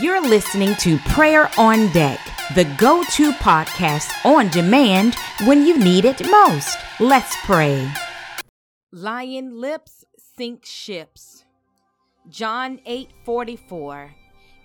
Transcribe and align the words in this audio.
You're 0.00 0.22
listening 0.22 0.76
to 0.76 0.96
Prayer 0.98 1.50
on 1.58 1.90
Deck, 1.92 2.20
the 2.54 2.64
go 2.78 3.02
to 3.02 3.32
podcast 3.32 4.10
on 4.24 4.48
demand 4.48 5.16
when 5.44 5.66
you 5.66 5.76
need 5.76 6.04
it 6.04 6.24
most. 6.30 6.78
Let's 7.00 7.34
pray. 7.44 7.90
Lion 8.92 9.60
lips 9.60 10.04
sink 10.36 10.64
ships. 10.64 11.44
John 12.28 12.80
8 12.86 13.10
44. 13.24 14.14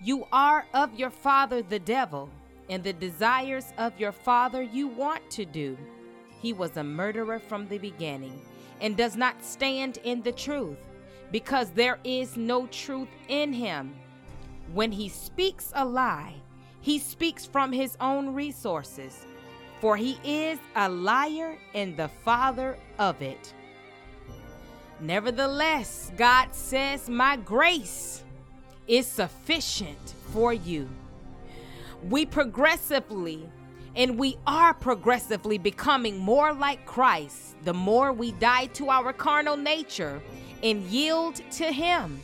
You 0.02 0.24
are 0.32 0.66
of 0.72 0.94
your 0.94 1.10
father 1.10 1.62
the 1.62 1.80
devil, 1.80 2.30
and 2.70 2.82
the 2.82 2.92
desires 2.92 3.72
of 3.76 3.98
your 3.98 4.12
father 4.12 4.62
you 4.62 4.86
want 4.86 5.28
to 5.32 5.44
do. 5.44 5.76
He 6.40 6.52
was 6.52 6.76
a 6.76 6.84
murderer 6.84 7.40
from 7.40 7.66
the 7.66 7.78
beginning 7.78 8.40
and 8.80 8.96
does 8.96 9.16
not 9.16 9.44
stand 9.44 9.98
in 10.04 10.22
the 10.22 10.32
truth, 10.32 10.78
because 11.32 11.70
there 11.70 11.98
is 12.04 12.36
no 12.36 12.68
truth 12.68 13.08
in 13.28 13.52
him. 13.52 13.94
When 14.72 14.92
he 14.92 15.08
speaks 15.08 15.72
a 15.74 15.84
lie, 15.84 16.34
he 16.80 16.98
speaks 16.98 17.46
from 17.46 17.72
his 17.72 17.96
own 18.00 18.34
resources, 18.34 19.26
for 19.80 19.96
he 19.96 20.18
is 20.24 20.58
a 20.76 20.88
liar 20.88 21.58
and 21.74 21.96
the 21.96 22.08
father 22.08 22.76
of 22.98 23.20
it. 23.22 23.52
Nevertheless, 25.00 26.10
God 26.16 26.54
says, 26.54 27.08
My 27.08 27.36
grace 27.36 28.24
is 28.86 29.06
sufficient 29.06 30.14
for 30.32 30.52
you. 30.52 30.88
We 32.08 32.26
progressively 32.26 33.48
and 33.96 34.18
we 34.18 34.36
are 34.46 34.74
progressively 34.74 35.58
becoming 35.58 36.18
more 36.18 36.52
like 36.52 36.86
Christ 36.86 37.56
the 37.64 37.74
more 37.74 38.12
we 38.12 38.32
die 38.32 38.66
to 38.66 38.90
our 38.90 39.12
carnal 39.12 39.56
nature 39.56 40.22
and 40.62 40.82
yield 40.84 41.36
to 41.52 41.72
Him. 41.72 42.20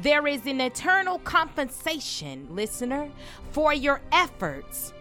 There 0.00 0.26
is 0.26 0.46
an 0.46 0.60
eternal 0.60 1.18
compensation, 1.18 2.46
listener, 2.50 3.10
for 3.50 3.74
your 3.74 4.00
efforts 4.10 4.92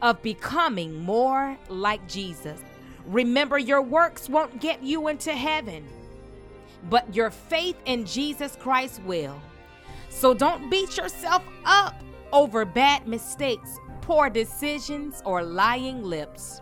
of 0.00 0.22
becoming 0.22 1.02
more 1.02 1.58
like 1.68 2.06
Jesus. 2.08 2.60
Remember, 3.06 3.58
your 3.58 3.82
works 3.82 4.28
won't 4.28 4.60
get 4.60 4.82
you 4.82 5.08
into 5.08 5.32
heaven, 5.32 5.84
but 6.88 7.14
your 7.14 7.30
faith 7.30 7.76
in 7.86 8.04
Jesus 8.04 8.56
Christ 8.56 9.02
will. 9.02 9.40
So 10.08 10.34
don't 10.34 10.70
beat 10.70 10.96
yourself 10.96 11.42
up 11.64 11.94
over 12.32 12.64
bad 12.64 13.08
mistakes, 13.08 13.78
poor 14.02 14.30
decisions, 14.30 15.22
or 15.24 15.42
lying 15.42 16.02
lips, 16.02 16.60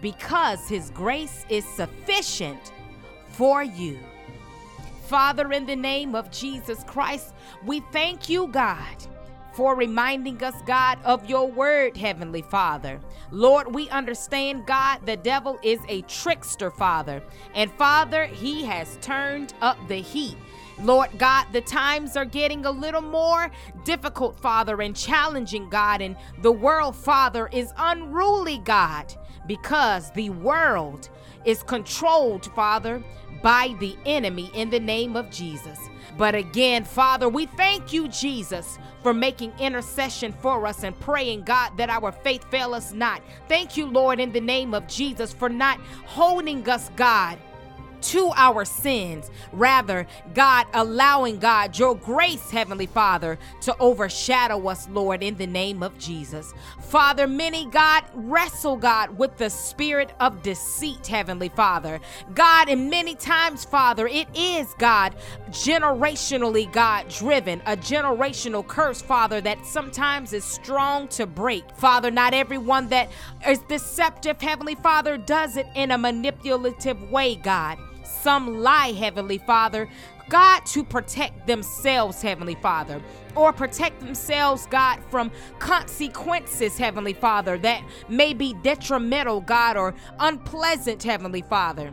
because 0.00 0.68
His 0.68 0.90
grace 0.90 1.44
is 1.48 1.64
sufficient 1.64 2.72
for 3.26 3.62
you. 3.62 3.98
Father, 5.08 5.52
in 5.52 5.64
the 5.64 5.74
name 5.74 6.14
of 6.14 6.30
Jesus 6.30 6.84
Christ, 6.84 7.32
we 7.64 7.80
thank 7.92 8.28
you, 8.28 8.46
God 8.48 8.96
for 9.58 9.74
reminding 9.74 10.40
us, 10.44 10.54
God, 10.66 11.00
of 11.04 11.28
your 11.28 11.50
word, 11.50 11.96
Heavenly 11.96 12.42
Father. 12.42 13.00
Lord, 13.32 13.74
we 13.74 13.88
understand, 13.88 14.66
God, 14.66 15.00
the 15.04 15.16
devil 15.16 15.58
is 15.64 15.80
a 15.88 16.02
trickster, 16.02 16.70
Father. 16.70 17.24
And 17.56 17.68
Father, 17.72 18.26
he 18.26 18.64
has 18.66 18.98
turned 19.00 19.54
up 19.60 19.76
the 19.88 20.00
heat. 20.00 20.36
Lord 20.80 21.10
God, 21.18 21.46
the 21.52 21.60
times 21.60 22.16
are 22.16 22.24
getting 22.24 22.66
a 22.66 22.70
little 22.70 23.02
more 23.02 23.50
difficult, 23.84 24.38
Father, 24.38 24.80
and 24.80 24.94
challenging, 24.94 25.68
God. 25.68 26.02
And 26.02 26.16
the 26.40 26.52
world, 26.52 26.94
Father, 26.94 27.48
is 27.52 27.72
unruly, 27.78 28.58
God, 28.58 29.12
because 29.48 30.12
the 30.12 30.30
world 30.30 31.08
is 31.44 31.62
controlled, 31.62 32.46
Father, 32.54 33.02
by 33.42 33.74
the 33.80 33.96
enemy 34.04 34.50
in 34.54 34.70
the 34.70 34.80
name 34.80 35.16
of 35.16 35.30
Jesus. 35.30 35.78
But 36.16 36.34
again, 36.34 36.84
Father, 36.84 37.28
we 37.28 37.46
thank 37.46 37.92
you, 37.92 38.08
Jesus, 38.08 38.78
for 39.02 39.14
making 39.14 39.52
intercession 39.60 40.32
for 40.40 40.66
us 40.66 40.82
and 40.82 40.98
praying, 40.98 41.42
God, 41.42 41.76
that 41.76 41.90
our 41.90 42.10
faith 42.10 42.50
fail 42.50 42.74
us 42.74 42.92
not. 42.92 43.22
Thank 43.48 43.76
you, 43.76 43.86
Lord, 43.86 44.18
in 44.18 44.32
the 44.32 44.40
name 44.40 44.74
of 44.74 44.88
Jesus, 44.88 45.32
for 45.32 45.48
not 45.48 45.78
holding 46.06 46.68
us, 46.68 46.90
God 46.96 47.38
to 48.02 48.32
our 48.36 48.64
sins. 48.64 49.30
Rather, 49.52 50.06
God, 50.34 50.66
allowing 50.74 51.38
God, 51.38 51.78
your 51.78 51.94
grace, 51.94 52.50
Heavenly 52.50 52.86
Father, 52.86 53.38
to 53.62 53.76
overshadow 53.78 54.68
us, 54.68 54.88
Lord, 54.88 55.22
in 55.22 55.36
the 55.36 55.46
name 55.46 55.82
of 55.82 55.98
Jesus. 55.98 56.52
Father, 56.80 57.26
many, 57.26 57.66
God, 57.66 58.04
wrestle, 58.14 58.76
God, 58.76 59.18
with 59.18 59.36
the 59.36 59.50
spirit 59.50 60.10
of 60.20 60.42
deceit, 60.42 61.06
Heavenly 61.06 61.50
Father. 61.50 62.00
God, 62.34 62.68
and 62.68 62.88
many 62.88 63.14
times, 63.14 63.64
Father, 63.64 64.06
it 64.06 64.26
is, 64.34 64.74
God, 64.78 65.14
generationally, 65.50 66.70
God, 66.72 67.08
driven, 67.08 67.60
a 67.66 67.76
generational 67.76 68.66
curse, 68.66 69.02
Father, 69.02 69.40
that 69.42 69.66
sometimes 69.66 70.32
is 70.32 70.44
strong 70.44 71.08
to 71.08 71.26
break. 71.26 71.64
Father, 71.76 72.10
not 72.10 72.32
everyone 72.32 72.88
that 72.88 73.10
is 73.46 73.58
deceptive, 73.68 74.40
Heavenly 74.40 74.74
Father, 74.76 75.18
does 75.18 75.56
it 75.56 75.66
in 75.74 75.90
a 75.90 75.98
manipulative 75.98 77.10
way, 77.10 77.34
God 77.34 77.78
some 78.08 78.60
lie, 78.60 78.92
Heavenly 78.92 79.38
Father, 79.38 79.88
God, 80.28 80.60
to 80.66 80.84
protect 80.84 81.46
themselves, 81.46 82.20
Heavenly 82.20 82.56
Father, 82.56 83.00
or 83.34 83.52
protect 83.52 84.00
themselves, 84.00 84.66
God, 84.66 85.00
from 85.10 85.30
consequences, 85.58 86.76
Heavenly 86.76 87.14
Father, 87.14 87.56
that 87.58 87.82
may 88.08 88.34
be 88.34 88.54
detrimental, 88.62 89.40
God, 89.40 89.76
or 89.76 89.94
unpleasant, 90.18 91.02
Heavenly 91.02 91.42
Father. 91.42 91.92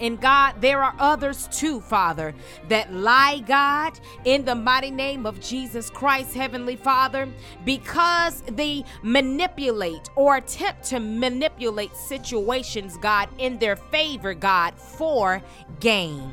And 0.00 0.20
God, 0.20 0.60
there 0.60 0.82
are 0.82 0.94
others 0.98 1.48
too, 1.50 1.80
Father, 1.80 2.34
that 2.68 2.92
lie, 2.92 3.42
God, 3.46 3.98
in 4.24 4.44
the 4.44 4.54
mighty 4.54 4.90
name 4.90 5.26
of 5.26 5.40
Jesus 5.40 5.90
Christ, 5.90 6.34
Heavenly 6.34 6.76
Father, 6.76 7.28
because 7.64 8.42
they 8.52 8.84
manipulate 9.02 10.08
or 10.14 10.36
attempt 10.36 10.84
to 10.84 11.00
manipulate 11.00 11.94
situations, 11.96 12.96
God, 12.98 13.28
in 13.38 13.58
their 13.58 13.76
favor, 13.76 14.34
God, 14.34 14.78
for 14.78 15.42
gain. 15.80 16.30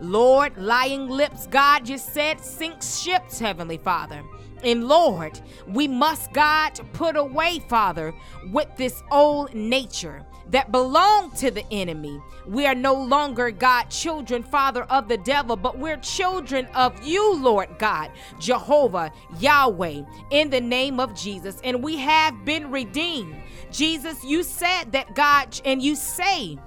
Lord, 0.00 0.56
lying 0.56 1.08
lips, 1.08 1.46
God 1.46 1.84
just 1.84 2.12
said, 2.12 2.40
sink 2.40 2.82
ships, 2.82 3.38
Heavenly 3.38 3.78
Father. 3.78 4.22
And 4.64 4.88
Lord, 4.88 5.40
we 5.66 5.86
must, 5.88 6.32
God, 6.32 6.78
put 6.92 7.16
away, 7.16 7.58
Father, 7.68 8.14
with 8.50 8.68
this 8.76 9.02
old 9.10 9.54
nature 9.54 10.24
that 10.52 10.70
belong 10.70 11.30
to 11.32 11.50
the 11.50 11.64
enemy. 11.72 12.20
We 12.46 12.66
are 12.66 12.74
no 12.74 12.94
longer, 12.94 13.50
God, 13.50 13.84
children, 13.84 14.42
Father, 14.42 14.84
of 14.84 15.08
the 15.08 15.18
devil, 15.18 15.56
but 15.56 15.78
we're 15.78 15.96
children 15.96 16.66
of 16.74 17.02
you, 17.02 17.36
Lord 17.36 17.68
God, 17.78 18.10
Jehovah, 18.38 19.12
Yahweh, 19.40 20.02
in 20.30 20.50
the 20.50 20.60
name 20.60 21.00
of 21.00 21.14
Jesus. 21.14 21.60
And 21.64 21.82
we 21.82 21.96
have 21.98 22.44
been 22.44 22.70
redeemed. 22.70 23.34
Jesus, 23.70 24.22
you 24.22 24.42
said 24.42 24.92
that, 24.92 25.14
God, 25.14 25.60
and 25.64 25.82
you 25.82 25.96
say, 25.96 26.58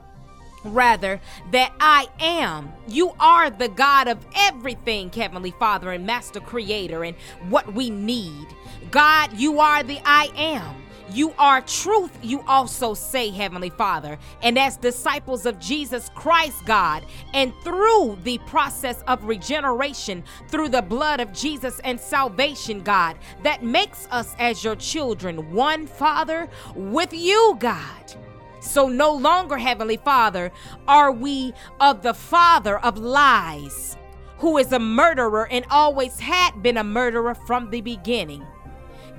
rather 0.63 1.22
that 1.52 1.72
I 1.79 2.07
am. 2.19 2.73
You 2.88 3.12
are 3.19 3.50
the 3.50 3.69
God 3.69 4.07
of 4.07 4.25
everything, 4.35 5.12
Heavenly 5.12 5.52
Father 5.52 5.91
and 5.91 6.06
Master 6.06 6.40
Creator, 6.40 7.03
and 7.03 7.16
what 7.50 7.73
we 7.73 7.90
need. 7.91 8.47
God, 8.90 9.34
you 9.34 9.59
are 9.59 9.84
the 9.84 10.00
I 10.06 10.31
am. 10.35 10.84
You 11.11 11.33
are 11.38 11.61
truth, 11.61 12.17
you 12.23 12.43
also 12.47 12.93
say, 12.93 13.29
Heavenly 13.29 13.69
Father. 13.69 14.17
And 14.41 14.57
as 14.57 14.77
disciples 14.77 15.45
of 15.45 15.59
Jesus 15.59 16.09
Christ, 16.16 16.66
God, 16.66 17.05
and 17.33 17.53
through 17.63 18.17
the 18.23 18.39
process 18.39 19.03
of 19.07 19.23
regeneration, 19.23 20.23
through 20.49 20.69
the 20.69 20.81
blood 20.81 21.19
of 21.19 21.31
Jesus 21.31 21.79
and 21.83 21.99
salvation, 21.99 22.81
God, 22.81 23.17
that 23.43 23.63
makes 23.63 24.07
us 24.11 24.35
as 24.39 24.63
your 24.63 24.75
children, 24.75 25.51
one 25.51 25.85
Father, 25.85 26.49
with 26.75 27.13
you, 27.13 27.55
God. 27.59 28.16
So 28.59 28.89
no 28.89 29.13
longer, 29.13 29.57
Heavenly 29.57 29.97
Father, 29.97 30.51
are 30.87 31.11
we 31.11 31.53
of 31.79 32.01
the 32.01 32.16
father 32.16 32.79
of 32.79 32.97
lies, 32.97 33.95
who 34.39 34.57
is 34.57 34.72
a 34.72 34.79
murderer 34.79 35.47
and 35.49 35.66
always 35.69 36.19
had 36.19 36.63
been 36.63 36.77
a 36.77 36.83
murderer 36.83 37.35
from 37.35 37.69
the 37.69 37.81
beginning. 37.81 38.45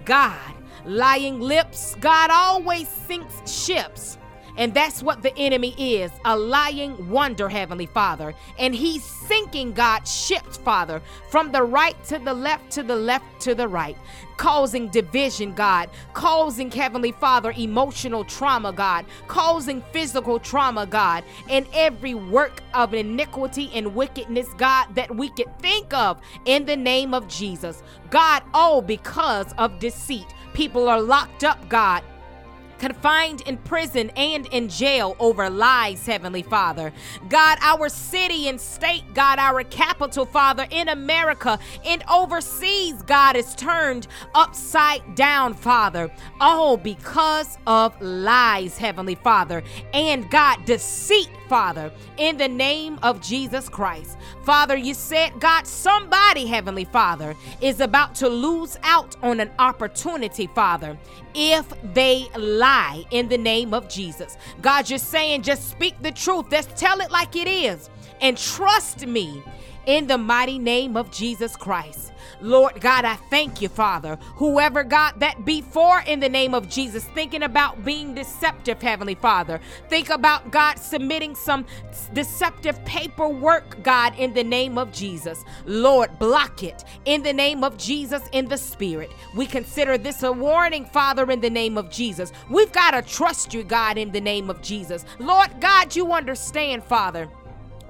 God, 0.04 0.54
lying 0.86 1.40
lips, 1.40 1.96
God 2.00 2.30
always 2.30 2.88
sinks 2.88 3.50
ships. 3.50 4.18
And 4.58 4.72
that's 4.72 5.02
what 5.02 5.22
the 5.22 5.36
enemy 5.36 5.74
is 5.78 6.10
a 6.24 6.36
lying 6.36 7.10
wonder, 7.10 7.48
Heavenly 7.48 7.86
Father. 7.86 8.34
And 8.58 8.74
he's 8.74 9.04
sinking 9.04 9.72
God's 9.72 10.10
ships, 10.10 10.56
Father, 10.56 11.02
from 11.30 11.52
the 11.52 11.62
right 11.62 12.02
to 12.04 12.18
the 12.18 12.32
left, 12.32 12.70
to 12.72 12.82
the 12.82 12.96
left 12.96 13.24
to 13.42 13.54
the 13.54 13.68
right, 13.68 13.96
causing 14.38 14.88
division, 14.88 15.52
God, 15.52 15.90
causing 16.14 16.70
Heavenly 16.70 17.12
Father 17.12 17.52
emotional 17.56 18.24
trauma, 18.24 18.72
God, 18.72 19.04
causing 19.28 19.82
physical 19.92 20.38
trauma, 20.38 20.86
God, 20.86 21.22
and 21.50 21.66
every 21.74 22.14
work 22.14 22.62
of 22.72 22.94
iniquity 22.94 23.70
and 23.74 23.94
wickedness, 23.94 24.48
God, 24.56 24.94
that 24.94 25.14
we 25.14 25.28
could 25.30 25.58
think 25.58 25.92
of 25.92 26.18
in 26.46 26.64
the 26.64 26.76
name 26.76 27.12
of 27.12 27.28
Jesus. 27.28 27.82
God, 28.10 28.42
all 28.54 28.80
because 28.80 29.52
of 29.58 29.78
deceit. 29.80 30.26
People 30.56 30.88
are 30.88 31.02
locked 31.02 31.44
up, 31.44 31.68
God 31.68 32.02
confined 32.78 33.42
in 33.42 33.56
prison 33.58 34.10
and 34.16 34.46
in 34.46 34.68
jail 34.68 35.16
over 35.18 35.48
lies, 35.48 36.06
Heavenly 36.06 36.42
Father. 36.42 36.92
God, 37.28 37.58
our 37.60 37.88
city 37.88 38.48
and 38.48 38.60
state, 38.60 39.02
God, 39.14 39.38
our 39.38 39.64
capital, 39.64 40.26
Father, 40.26 40.66
in 40.70 40.88
America 40.88 41.58
and 41.84 42.04
overseas, 42.10 43.02
God, 43.02 43.36
is 43.36 43.54
turned 43.54 44.06
upside 44.34 45.14
down, 45.14 45.54
Father. 45.54 46.10
All 46.40 46.76
because 46.76 47.58
of 47.66 48.00
lies, 48.00 48.76
Heavenly 48.78 49.14
Father, 49.16 49.62
and 49.92 50.28
God, 50.30 50.64
deceit, 50.64 51.30
Father, 51.48 51.92
in 52.16 52.36
the 52.36 52.48
name 52.48 52.98
of 53.02 53.20
Jesus 53.20 53.68
Christ. 53.68 54.16
Father, 54.42 54.76
you 54.76 54.94
said, 54.94 55.38
God, 55.40 55.66
somebody, 55.66 56.46
Heavenly 56.46 56.84
Father, 56.84 57.34
is 57.60 57.80
about 57.80 58.14
to 58.16 58.28
lose 58.28 58.78
out 58.82 59.16
on 59.22 59.40
an 59.40 59.50
opportunity, 59.58 60.46
Father, 60.48 60.98
if 61.34 61.66
they 61.94 62.26
lie 62.36 63.04
in 63.10 63.28
the 63.28 63.38
name 63.38 63.74
of 63.74 63.88
Jesus. 63.88 64.36
God, 64.62 64.88
you're 64.88 64.98
saying, 64.98 65.42
just 65.42 65.70
speak 65.70 66.00
the 66.02 66.12
truth. 66.12 66.50
Just 66.50 66.76
tell 66.76 67.00
it 67.00 67.10
like 67.10 67.36
it 67.36 67.48
is 67.48 67.90
and 68.20 68.36
trust 68.36 69.06
me 69.06 69.42
in 69.86 70.06
the 70.06 70.18
mighty 70.18 70.58
name 70.58 70.96
of 70.96 71.10
Jesus 71.10 71.56
Christ. 71.56 72.12
Lord 72.40 72.80
God, 72.80 73.04
I 73.04 73.14
thank 73.30 73.62
you, 73.62 73.68
Father. 73.68 74.18
Whoever 74.36 74.84
got 74.84 75.20
that 75.20 75.44
before 75.44 76.00
in 76.00 76.20
the 76.20 76.28
name 76.28 76.54
of 76.54 76.68
Jesus, 76.68 77.04
thinking 77.04 77.44
about 77.44 77.84
being 77.84 78.14
deceptive, 78.14 78.82
Heavenly 78.82 79.14
Father. 79.14 79.60
Think 79.88 80.10
about 80.10 80.50
God 80.50 80.78
submitting 80.78 81.34
some 81.34 81.64
deceptive 82.12 82.82
paperwork, 82.84 83.82
God, 83.82 84.18
in 84.18 84.34
the 84.34 84.44
name 84.44 84.76
of 84.76 84.92
Jesus. 84.92 85.44
Lord, 85.64 86.18
block 86.18 86.62
it 86.62 86.84
in 87.04 87.22
the 87.22 87.32
name 87.32 87.64
of 87.64 87.78
Jesus 87.78 88.22
in 88.32 88.48
the 88.48 88.58
Spirit. 88.58 89.10
We 89.34 89.46
consider 89.46 89.96
this 89.96 90.22
a 90.22 90.32
warning, 90.32 90.84
Father, 90.84 91.30
in 91.30 91.40
the 91.40 91.50
name 91.50 91.78
of 91.78 91.90
Jesus. 91.90 92.32
We've 92.50 92.72
got 92.72 92.90
to 92.90 93.02
trust 93.02 93.54
you, 93.54 93.62
God, 93.62 93.98
in 93.98 94.12
the 94.12 94.20
name 94.20 94.50
of 94.50 94.60
Jesus. 94.60 95.04
Lord 95.18 95.50
God, 95.60 95.94
you 95.94 96.12
understand, 96.12 96.84
Father 96.84 97.28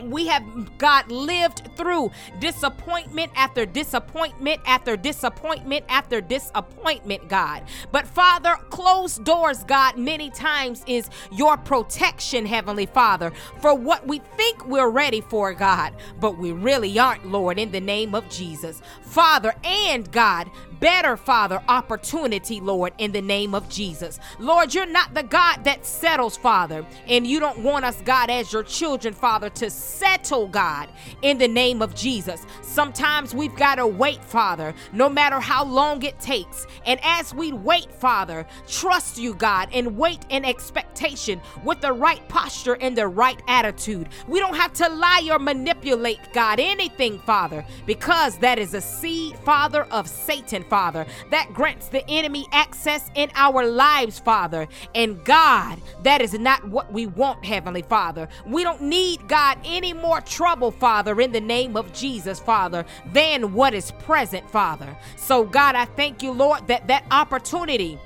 we 0.03 0.27
have 0.27 0.79
God 0.79 1.11
lived 1.11 1.69
through 1.77 2.11
disappointment 2.39 3.33
after 3.35 3.67
disappointment 3.67 4.61
after 4.67 4.97
disappointment 4.97 5.85
after 5.89 6.21
disappointment, 6.21 7.29
God. 7.29 7.65
But 7.93 8.07
Father, 8.07 8.57
closed 8.71 9.25
doors, 9.25 9.65
God, 9.65 9.99
many 9.99 10.31
times 10.31 10.83
is 10.87 11.09
your 11.33 11.57
protection, 11.57 12.47
Heavenly 12.47 12.87
Father, 12.87 13.33
for 13.61 13.75
what 13.75 14.07
we 14.07 14.21
think 14.37 14.67
we're 14.67 14.91
ready 14.91 15.21
for, 15.21 15.53
God, 15.55 15.95
but 16.21 16.39
we 16.39 16.53
really 16.53 16.99
aren't, 16.99 17.27
Lord, 17.27 17.59
in 17.59 17.71
the 17.73 17.81
name 17.81 18.15
of 18.15 18.29
Jesus. 18.29 18.81
Father 19.03 19.55
and 19.65 20.11
God, 20.11 20.51
better, 20.81 21.17
Father, 21.17 21.63
opportunity, 21.69 22.61
Lord, 22.61 22.93
in 22.99 23.13
the 23.13 23.23
name 23.23 23.55
of 23.55 23.69
Jesus. 23.69 24.19
Lord, 24.39 24.75
you're 24.75 24.87
not 24.87 25.15
the 25.15 25.23
God 25.23 25.65
that 25.65 25.87
settles, 25.87 26.37
Father, 26.37 26.87
and 27.07 27.27
you 27.27 27.41
don't 27.41 27.61
want 27.61 27.85
us, 27.85 28.01
God, 28.05 28.31
as 28.31 28.53
your 28.53 28.63
children, 28.63 29.15
Father, 29.15 29.51
to 29.51 29.71
settle, 29.71 30.49
God, 30.49 30.89
in 31.23 31.39
the 31.39 31.49
name 31.49 31.83
of 31.83 31.95
Jesus. 31.95 32.45
Sometimes 32.63 33.35
we've 33.35 33.55
got 33.57 33.77
to 33.77 33.87
wait, 33.87 34.25
Father, 34.25 34.75
no 34.93 35.09
matter 35.09 35.41
how 35.41 35.65
long 35.65 36.03
it 36.03 36.19
takes. 36.21 36.67
And 36.85 37.01
as 37.03 37.35
we 37.35 37.53
wait, 37.53 37.93
Father, 37.93 38.47
trust 38.69 39.19
you, 39.19 39.35
God, 39.35 39.69
and 39.73 39.97
wait 39.97 40.25
in 40.29 40.45
expectation 40.45 41.41
with 41.65 41.81
the 41.81 41.93
right 41.93 42.27
posture 42.29 42.77
and 42.81 42.97
the 42.97 43.09
right 43.09 43.41
attitude. 43.49 44.09
We 44.29 44.41
don't 44.41 44.57
have 44.57 44.73
to 44.75 44.89
lie 44.89 45.29
or 45.31 45.39
manipulate, 45.39 46.21
God, 46.33 46.61
anything, 46.61 47.19
Father, 47.21 47.65
because 47.87 48.39
that 48.39 48.59
is 48.59 48.75
a 48.75 48.81
seed, 48.81 49.37
Father, 49.39 49.85
of 49.91 50.09
Satan, 50.09 50.65
Father, 50.69 51.07
that 51.31 51.53
grants 51.53 51.89
the 51.89 52.09
enemy 52.09 52.47
access 52.53 53.11
in 53.15 53.31
our 53.35 53.65
lives, 53.67 54.19
Father. 54.19 54.69
And 54.95 55.25
God, 55.25 55.81
that 56.03 56.21
is 56.21 56.35
not 56.35 56.67
what 56.69 56.93
we 56.93 57.07
want, 57.07 57.45
Heavenly 57.45 57.83
Father. 57.83 58.29
We 58.47 58.63
don't 58.63 58.83
need, 58.83 59.27
God, 59.29 59.59
any 59.65 59.93
more 59.93 60.21
trouble, 60.21 60.71
Father, 60.71 61.21
in 61.21 61.33
the 61.33 61.41
name 61.41 61.77
of 61.77 61.93
Jesus, 61.93 62.39
Father, 62.39 62.85
than 63.13 63.53
what 63.53 63.75
is 63.75 63.93
present, 64.01 64.49
Father. 64.51 64.97
So, 65.17 65.45
God, 65.45 65.75
I 65.75 65.85
thank 65.85 66.23
you, 66.23 66.33
Lord, 66.33 66.67
that 66.69 66.87
that 66.89 67.05
opportunity 67.11 67.99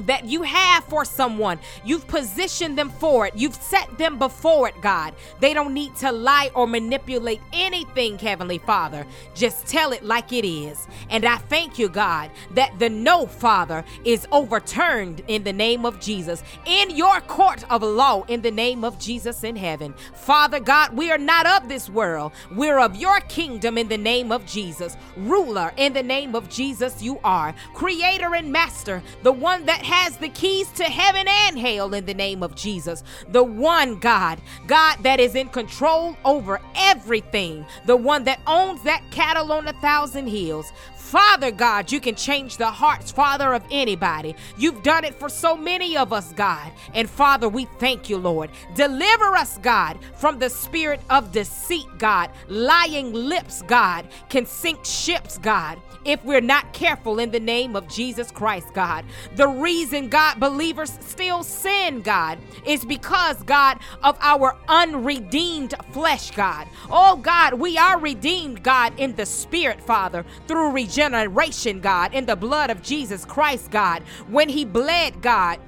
that 0.00 0.24
you 0.24 0.42
have 0.42 0.84
for 0.84 1.04
someone. 1.04 1.58
You've 1.84 2.06
positioned 2.06 2.78
them 2.78 2.90
for 2.90 3.26
it. 3.26 3.34
You've 3.36 3.54
set 3.54 3.98
them 3.98 4.18
before 4.18 4.68
it, 4.68 4.80
God. 4.80 5.14
They 5.40 5.54
don't 5.54 5.74
need 5.74 5.94
to 5.96 6.12
lie 6.12 6.50
or 6.54 6.66
manipulate 6.66 7.40
anything, 7.52 8.18
Heavenly 8.18 8.58
Father. 8.58 9.06
Just 9.34 9.66
tell 9.66 9.92
it 9.92 10.04
like 10.04 10.32
it 10.32 10.46
is. 10.46 10.86
And 11.10 11.24
I 11.24 11.36
thank 11.36 11.78
you, 11.78 11.88
God, 11.88 12.30
that 12.54 12.78
the 12.78 12.88
no, 12.88 13.26
Father, 13.26 13.84
is 14.04 14.26
overturned 14.32 15.22
in 15.28 15.44
the 15.44 15.52
name 15.52 15.84
of 15.84 16.00
Jesus. 16.00 16.42
In 16.66 16.90
your 16.90 17.20
court 17.22 17.64
of 17.70 17.82
law, 17.82 18.24
in 18.28 18.42
the 18.42 18.50
name 18.50 18.84
of 18.84 18.98
Jesus 18.98 19.44
in 19.44 19.56
heaven. 19.56 19.94
Father 20.14 20.60
God, 20.60 20.96
we 20.96 21.10
are 21.10 21.18
not 21.18 21.46
of 21.46 21.68
this 21.68 21.88
world. 21.88 22.32
We're 22.52 22.78
of 22.78 22.96
your 22.96 23.20
kingdom 23.20 23.78
in 23.78 23.88
the 23.88 23.98
name 23.98 24.32
of 24.32 24.46
Jesus. 24.46 24.96
Ruler, 25.16 25.72
in 25.76 25.92
the 25.92 26.02
name 26.02 26.34
of 26.34 26.48
Jesus, 26.48 27.02
you 27.02 27.18
are. 27.24 27.54
Creator 27.74 28.34
and 28.34 28.52
master, 28.52 29.02
the 29.22 29.32
one 29.32 29.64
that 29.66 29.82
has 29.88 30.16
the 30.18 30.28
keys 30.28 30.70
to 30.72 30.84
heaven 30.84 31.26
and 31.26 31.58
hell 31.58 31.94
in 31.94 32.04
the 32.04 32.14
name 32.14 32.42
of 32.42 32.54
Jesus. 32.54 33.02
The 33.28 33.42
one 33.42 33.98
God, 33.98 34.40
God 34.66 34.98
that 35.02 35.18
is 35.18 35.34
in 35.34 35.48
control 35.48 36.16
over 36.24 36.60
everything, 36.76 37.66
the 37.86 37.96
one 37.96 38.24
that 38.24 38.40
owns 38.46 38.82
that 38.84 39.02
cattle 39.10 39.50
on 39.50 39.66
a 39.66 39.72
thousand 39.74 40.28
hills. 40.28 40.72
Father 41.08 41.50
God, 41.50 41.90
you 41.90 42.00
can 42.00 42.14
change 42.14 42.58
the 42.58 42.70
hearts, 42.70 43.10
Father, 43.10 43.54
of 43.54 43.64
anybody. 43.70 44.36
You've 44.58 44.82
done 44.82 45.04
it 45.04 45.14
for 45.14 45.30
so 45.30 45.56
many 45.56 45.96
of 45.96 46.12
us, 46.12 46.34
God. 46.34 46.70
And 46.92 47.08
Father, 47.08 47.48
we 47.48 47.64
thank 47.78 48.10
you, 48.10 48.18
Lord. 48.18 48.50
Deliver 48.74 49.34
us, 49.34 49.56
God, 49.62 49.98
from 50.16 50.38
the 50.38 50.50
spirit 50.50 51.00
of 51.08 51.32
deceit, 51.32 51.86
God. 51.96 52.30
Lying 52.48 53.14
lips, 53.14 53.62
God, 53.62 54.06
can 54.28 54.44
sink 54.44 54.84
ships, 54.84 55.38
God, 55.38 55.80
if 56.04 56.22
we're 56.26 56.42
not 56.42 56.74
careful 56.74 57.20
in 57.20 57.30
the 57.30 57.40
name 57.40 57.74
of 57.74 57.88
Jesus 57.88 58.30
Christ, 58.30 58.74
God. 58.74 59.06
The 59.34 59.48
reason, 59.48 60.10
God, 60.10 60.38
believers 60.38 60.92
still 61.00 61.42
sin, 61.42 62.02
God, 62.02 62.38
is 62.66 62.84
because, 62.84 63.42
God, 63.44 63.78
of 64.02 64.18
our 64.20 64.58
unredeemed 64.68 65.72
flesh, 65.92 66.32
God. 66.32 66.68
Oh, 66.90 67.16
God, 67.16 67.54
we 67.54 67.78
are 67.78 67.98
redeemed, 67.98 68.62
God, 68.62 68.92
in 68.98 69.16
the 69.16 69.24
spirit, 69.24 69.80
Father, 69.80 70.26
through 70.46 70.72
regeneration 70.72 70.97
generation, 70.98 71.78
God, 71.78 72.12
in 72.12 72.26
the 72.26 72.34
blood 72.34 72.70
of 72.70 72.82
Jesus 72.82 73.24
Christ, 73.24 73.70
God. 73.70 74.02
When 74.26 74.48
he 74.48 74.64
bled, 74.64 75.22
God, 75.22 75.60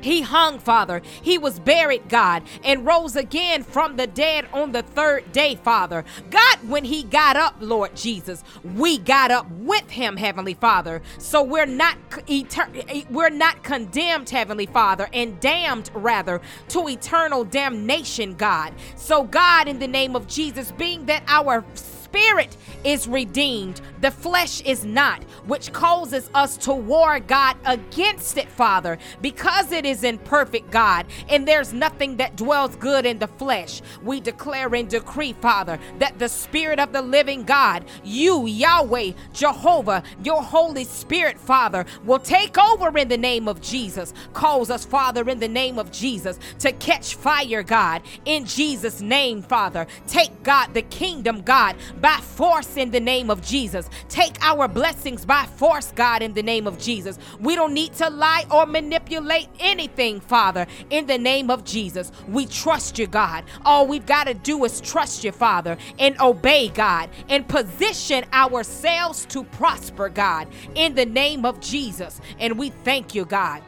he 0.00 0.20
hung, 0.20 0.60
Father. 0.60 1.02
He 1.20 1.36
was 1.36 1.58
buried, 1.58 2.08
God, 2.08 2.44
and 2.62 2.86
rose 2.86 3.16
again 3.16 3.64
from 3.64 3.96
the 3.96 4.06
dead 4.06 4.46
on 4.52 4.70
the 4.70 4.82
third 4.82 5.32
day, 5.32 5.56
Father. 5.56 6.04
God, 6.30 6.58
when 6.68 6.84
he 6.84 7.02
got 7.02 7.34
up, 7.34 7.56
Lord 7.58 7.96
Jesus, 7.96 8.44
we 8.62 8.98
got 8.98 9.32
up 9.32 9.50
with 9.50 9.90
him, 9.90 10.16
Heavenly 10.16 10.54
Father. 10.54 11.02
So 11.18 11.42
we're 11.42 11.66
not 11.66 11.98
etern- 12.28 13.10
we're 13.10 13.30
not 13.30 13.64
condemned, 13.64 14.30
Heavenly 14.30 14.66
Father, 14.66 15.08
and 15.12 15.40
damned 15.40 15.90
rather 15.92 16.40
to 16.68 16.88
eternal 16.88 17.42
damnation, 17.42 18.36
God. 18.36 18.72
So 18.94 19.24
God, 19.24 19.66
in 19.66 19.80
the 19.80 19.88
name 19.88 20.14
of 20.14 20.28
Jesus, 20.28 20.70
being 20.70 21.06
that 21.06 21.24
our 21.26 21.64
spirit 22.08 22.56
is 22.84 23.06
redeemed, 23.06 23.80
the 24.00 24.10
flesh 24.10 24.60
is 24.62 24.84
not, 24.84 25.22
which 25.46 25.72
causes 25.72 26.30
us 26.34 26.56
to 26.56 26.72
war, 26.72 27.20
God, 27.20 27.56
against 27.64 28.38
it, 28.38 28.48
Father, 28.48 28.98
because 29.20 29.72
it 29.72 29.84
is 29.84 30.04
imperfect, 30.04 30.70
God, 30.70 31.06
and 31.28 31.46
there's 31.46 31.72
nothing 31.72 32.16
that 32.16 32.36
dwells 32.36 32.76
good 32.76 33.04
in 33.04 33.18
the 33.18 33.26
flesh. 33.26 33.82
We 34.02 34.20
declare 34.20 34.74
and 34.74 34.88
decree, 34.88 35.34
Father, 35.34 35.78
that 35.98 36.18
the 36.18 36.28
Spirit 36.28 36.78
of 36.78 36.92
the 36.92 37.02
living 37.02 37.44
God, 37.44 37.84
you, 38.04 38.46
Yahweh, 38.46 39.12
Jehovah, 39.32 40.02
your 40.22 40.42
Holy 40.42 40.84
Spirit, 40.84 41.38
Father, 41.38 41.84
will 42.04 42.18
take 42.18 42.56
over 42.56 42.96
in 42.96 43.08
the 43.08 43.18
name 43.18 43.48
of 43.48 43.60
Jesus. 43.60 44.14
Cause 44.32 44.70
us, 44.70 44.84
Father, 44.84 45.28
in 45.28 45.40
the 45.40 45.48
name 45.48 45.78
of 45.78 45.90
Jesus, 45.90 46.38
to 46.60 46.72
catch 46.72 47.16
fire, 47.16 47.62
God, 47.62 48.02
in 48.24 48.44
Jesus' 48.44 49.00
name, 49.00 49.42
Father. 49.42 49.86
Take, 50.06 50.42
God, 50.42 50.74
the 50.74 50.82
kingdom, 50.82 51.42
God, 51.42 51.76
by 52.00 52.16
force 52.16 52.76
in 52.76 52.90
the 52.90 53.00
name 53.00 53.30
of 53.30 53.42
Jesus. 53.42 53.88
Take 54.08 54.36
our 54.42 54.68
blessings 54.68 55.24
by 55.24 55.46
force, 55.56 55.92
God, 55.94 56.22
in 56.22 56.34
the 56.34 56.42
name 56.42 56.66
of 56.66 56.78
Jesus. 56.78 57.18
We 57.40 57.54
don't 57.54 57.74
need 57.74 57.94
to 57.94 58.10
lie 58.10 58.44
or 58.50 58.66
manipulate 58.66 59.48
anything, 59.60 60.20
Father, 60.20 60.66
in 60.90 61.06
the 61.06 61.18
name 61.18 61.50
of 61.50 61.64
Jesus. 61.64 62.12
We 62.28 62.46
trust 62.46 62.98
you, 62.98 63.06
God. 63.06 63.44
All 63.64 63.86
we've 63.86 64.06
got 64.06 64.26
to 64.26 64.34
do 64.34 64.64
is 64.64 64.80
trust 64.80 65.24
you, 65.24 65.32
Father, 65.32 65.76
and 65.98 66.18
obey, 66.20 66.68
God, 66.68 67.10
and 67.28 67.46
position 67.46 68.24
ourselves 68.32 69.26
to 69.26 69.44
prosper, 69.44 70.08
God, 70.08 70.48
in 70.74 70.94
the 70.94 71.06
name 71.06 71.44
of 71.44 71.60
Jesus. 71.60 72.20
And 72.38 72.58
we 72.58 72.70
thank 72.70 73.14
you, 73.14 73.24
God. 73.24 73.62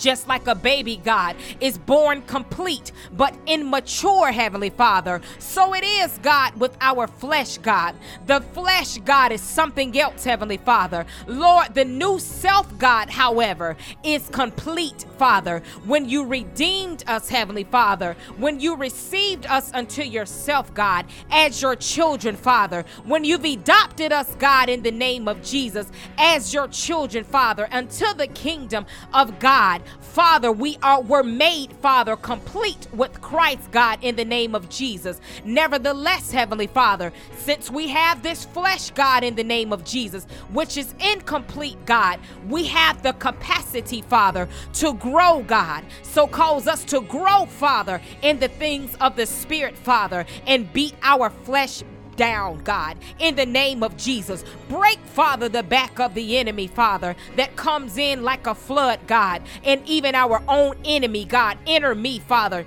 Just 0.00 0.26
like 0.26 0.46
a 0.46 0.54
baby, 0.54 0.96
God, 0.96 1.36
is 1.60 1.78
born 1.78 2.22
complete 2.22 2.92
but 3.12 3.34
immature, 3.46 4.32
Heavenly 4.32 4.70
Father. 4.70 5.20
So 5.38 5.74
it 5.74 5.84
is, 5.84 6.18
God, 6.22 6.54
with 6.58 6.76
our 6.80 7.06
flesh, 7.06 7.58
God. 7.58 7.94
The 8.26 8.40
flesh, 8.52 8.98
God, 8.98 9.32
is 9.32 9.40
something 9.40 9.98
else, 9.98 10.24
Heavenly 10.24 10.56
Father. 10.56 11.06
Lord, 11.26 11.74
the 11.74 11.84
new 11.84 12.18
self, 12.18 12.76
God, 12.78 13.10
however, 13.10 13.76
is 14.02 14.28
complete, 14.30 15.04
Father. 15.18 15.62
When 15.84 16.08
you 16.08 16.24
redeemed 16.24 17.04
us, 17.06 17.28
Heavenly 17.28 17.64
Father, 17.64 18.16
when 18.38 18.60
you 18.60 18.76
received 18.76 19.46
us 19.46 19.72
unto 19.72 20.02
yourself, 20.02 20.72
God, 20.74 21.06
as 21.30 21.60
your 21.60 21.76
children, 21.76 22.36
Father, 22.36 22.84
when 23.04 23.24
you've 23.24 23.44
adopted 23.44 24.12
us, 24.12 24.34
God, 24.36 24.68
in 24.68 24.82
the 24.82 24.90
name 24.90 25.28
of 25.28 25.42
Jesus, 25.42 25.90
as 26.18 26.54
your 26.54 26.68
children, 26.68 27.24
Father, 27.24 27.68
unto 27.70 28.14
the 28.14 28.26
kingdom 28.28 28.86
of 29.12 29.38
God. 29.38 29.82
Father, 30.00 30.50
we 30.50 30.76
are 30.82 31.00
were 31.00 31.22
made, 31.22 31.72
Father, 31.74 32.16
complete 32.16 32.88
with 32.92 33.20
Christ, 33.20 33.70
God, 33.70 33.98
in 34.02 34.16
the 34.16 34.24
name 34.24 34.54
of 34.54 34.68
Jesus. 34.68 35.20
Nevertheless, 35.44 36.32
Heavenly 36.32 36.66
Father, 36.66 37.12
since 37.36 37.70
we 37.70 37.88
have 37.88 38.22
this 38.22 38.44
flesh, 38.44 38.90
God, 38.90 39.22
in 39.22 39.36
the 39.36 39.44
name 39.44 39.72
of 39.72 39.84
Jesus, 39.84 40.24
which 40.52 40.76
is 40.76 40.94
incomplete, 40.98 41.78
God, 41.86 42.18
we 42.48 42.66
have 42.66 43.02
the 43.02 43.12
capacity, 43.14 44.02
Father, 44.02 44.48
to 44.74 44.94
grow, 44.94 45.44
God. 45.46 45.84
So 46.02 46.26
cause 46.26 46.66
us 46.66 46.84
to 46.84 47.00
grow, 47.02 47.46
Father, 47.46 48.00
in 48.22 48.38
the 48.40 48.48
things 48.48 48.96
of 49.00 49.16
the 49.16 49.26
Spirit, 49.26 49.76
Father, 49.76 50.26
and 50.46 50.72
beat 50.72 50.94
our 51.02 51.30
flesh 51.30 51.82
down, 52.20 52.58
God, 52.64 52.98
in 53.18 53.34
the 53.34 53.46
name 53.46 53.82
of 53.82 53.96
Jesus. 53.96 54.44
Break, 54.68 54.98
Father, 54.98 55.48
the 55.48 55.62
back 55.62 55.98
of 55.98 56.12
the 56.12 56.36
enemy, 56.36 56.66
Father, 56.66 57.16
that 57.36 57.56
comes 57.56 57.96
in 57.96 58.22
like 58.22 58.46
a 58.46 58.54
flood, 58.54 59.00
God, 59.06 59.40
and 59.64 59.80
even 59.86 60.14
our 60.14 60.42
own 60.46 60.74
enemy, 60.84 61.24
God. 61.24 61.56
Enter 61.66 61.94
me, 61.94 62.18
Father 62.18 62.66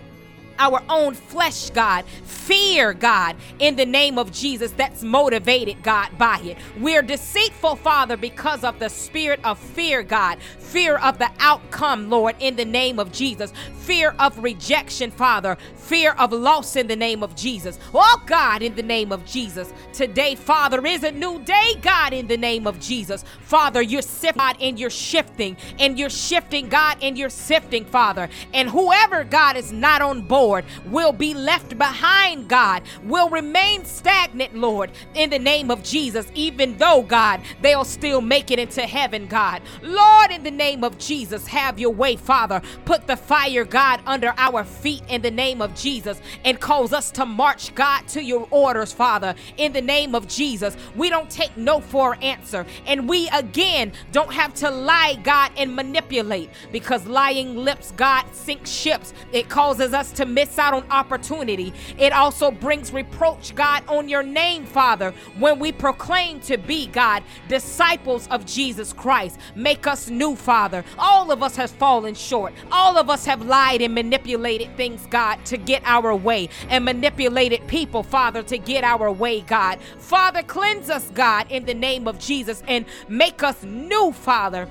our 0.60 0.82
own 0.90 1.14
flesh, 1.14 1.70
God. 1.72 2.06
Fear, 2.06 2.94
God, 2.94 3.36
in 3.60 3.76
the 3.76 3.86
name 3.86 4.18
of 4.18 4.32
Jesus, 4.32 4.72
that's 4.72 5.02
motivated, 5.02 5.82
God, 5.82 6.10
by 6.18 6.40
it. 6.40 6.58
We're 6.80 7.02
deceitful, 7.02 7.78
Father, 7.78 8.18
because 8.18 8.64
of 8.64 8.80
the 8.80 8.90
spirit 8.90 9.40
of 9.44 9.58
fear, 9.58 10.04
God. 10.04 10.40
Fear 10.60 10.98
of 10.98 11.18
the 11.20 11.30
outcome, 11.40 12.10
Lord, 12.10 12.36
in 12.40 12.56
the 12.56 12.66
name 12.66 13.00
of 13.00 13.12
Jesus. 13.12 13.54
Fear 13.84 14.16
of 14.20 14.38
rejection, 14.44 15.12
Father 15.12 15.58
fear 15.84 16.14
of 16.14 16.32
loss 16.32 16.76
in 16.76 16.88
the 16.88 16.96
name 16.96 17.22
of 17.22 17.36
Jesus. 17.36 17.78
Oh 17.94 18.22
God, 18.26 18.62
in 18.62 18.76
the 18.76 18.84
name 18.84 19.12
of 19.12 19.26
Jesus. 19.26 19.72
Today, 19.92 20.36
Father, 20.36 20.84
is 20.86 21.04
a 21.04 21.12
new 21.12 21.40
day, 21.44 21.76
God, 21.82 22.14
in 22.14 22.28
the 22.28 22.38
name 22.38 22.66
of 22.66 22.80
Jesus. 22.80 23.24
Father, 23.42 23.82
you're 23.82 24.02
sifting 24.02 24.42
and 24.62 24.80
you're 24.80 24.90
shifting, 24.90 25.58
and 25.78 26.00
you're 26.00 26.10
shifting, 26.10 26.70
God, 26.70 26.98
and 27.02 27.18
you're 27.18 27.30
sifting, 27.30 27.86
Father. 27.86 28.30
And 28.54 28.70
whoever, 28.70 29.24
God, 29.24 29.58
is 29.58 29.72
not 29.72 30.02
on 30.02 30.22
board 30.22 30.66
will 30.86 31.12
be 31.12 31.34
left 31.34 31.78
behind, 31.78 32.48
God, 32.48 32.84
will 33.04 33.30
remain 33.30 33.86
stagnant, 33.86 34.56
Lord, 34.56 34.92
in 35.14 35.30
the 35.30 35.40
name 35.40 35.70
of 35.70 35.84
Jesus, 35.84 36.32
even 36.34 36.78
though, 36.78 37.04
God, 37.04 37.42
they'll 37.62 37.86
still 37.86 38.22
make 38.22 38.52
it 38.52 38.60
into 38.60 38.82
heaven, 38.82 39.28
God. 39.28 39.62
Lord, 39.82 40.32
in 40.32 40.44
the 40.44 40.52
name 40.52 40.84
of 40.84 40.98
Jesus, 40.98 41.46
have 41.48 41.78
your 41.78 41.94
way, 41.94 42.16
Father. 42.16 42.62
Put 42.86 43.08
the 43.08 43.18
fire, 43.18 43.66
God, 43.74 44.02
under 44.06 44.36
our 44.38 44.64
feet 44.64 45.02
in 45.10 45.24
the 45.24 45.32
name 45.32 45.60
of 45.60 45.74
Jesus 45.74 46.22
and 46.46 46.60
cause 46.60 46.94
us 46.94 47.10
to 47.10 47.26
march, 47.26 47.74
God, 47.74 48.08
to 48.10 48.22
your 48.22 48.48
orders, 48.52 48.94
Father, 48.94 49.34
in 49.58 49.74
the 49.74 49.82
name 49.82 50.14
of 50.14 50.28
Jesus. 50.28 50.78
We 50.96 51.10
don't 51.10 51.28
take 51.28 51.58
no 51.58 51.80
for 51.80 52.14
an 52.14 52.22
answer. 52.22 52.68
And 52.86 53.10
we, 53.10 53.30
again, 53.30 53.92
don't 54.12 54.32
have 54.32 54.54
to 54.56 54.70
lie, 54.70 55.20
God, 55.24 55.54
and 55.58 55.76
manipulate 55.76 56.52
because 56.72 57.08
lying 57.08 57.56
lips, 57.58 57.94
God, 57.98 58.26
sink 58.32 58.68
ships. 58.68 59.12
It 59.32 59.50
causes 59.50 59.92
us 59.92 60.12
to 60.12 60.28
miss 60.28 60.60
out 60.60 60.76
on 60.76 60.86
opportunity. 60.92 61.74
It 61.98 62.14
also 62.14 62.52
brings 62.52 62.94
reproach, 62.94 63.56
God, 63.56 63.84
on 63.88 64.08
your 64.08 64.22
name, 64.22 64.66
Father, 64.68 65.16
when 65.40 65.58
we 65.58 65.72
proclaim 65.72 66.42
to 66.42 66.60
be, 66.60 66.86
God, 66.86 67.24
disciples 67.48 68.28
of 68.28 68.46
Jesus 68.46 68.94
Christ. 68.94 69.40
Make 69.56 69.88
us 69.88 70.12
new, 70.12 70.36
Father. 70.36 70.86
All 71.00 71.32
of 71.32 71.42
us 71.42 71.56
have 71.56 71.72
fallen 71.72 72.14
short. 72.14 72.54
All 72.72 73.00
of 73.00 73.10
us 73.10 73.26
have 73.26 73.44
lied 73.44 73.63
and 73.72 73.96
manipulated 73.96 74.76
things, 74.78 75.06
God, 75.10 75.44
to 75.46 75.58
get 75.58 75.82
our 75.86 76.16
way 76.16 76.50
and 76.70 76.86
manipulated 76.86 77.66
people, 77.68 78.04
Father, 78.04 78.44
to 78.44 78.58
get 78.58 78.84
our 78.84 79.12
way, 79.12 79.42
God. 79.42 79.80
Father, 80.00 80.44
cleanse 80.44 80.90
us, 80.90 81.10
God, 81.14 81.48
in 81.50 81.66
the 81.66 81.74
name 81.74 82.08
of 82.08 82.20
Jesus 82.20 82.62
and 82.68 82.86
make 83.08 83.44
us 83.44 83.64
new, 83.64 84.12
Father 84.12 84.68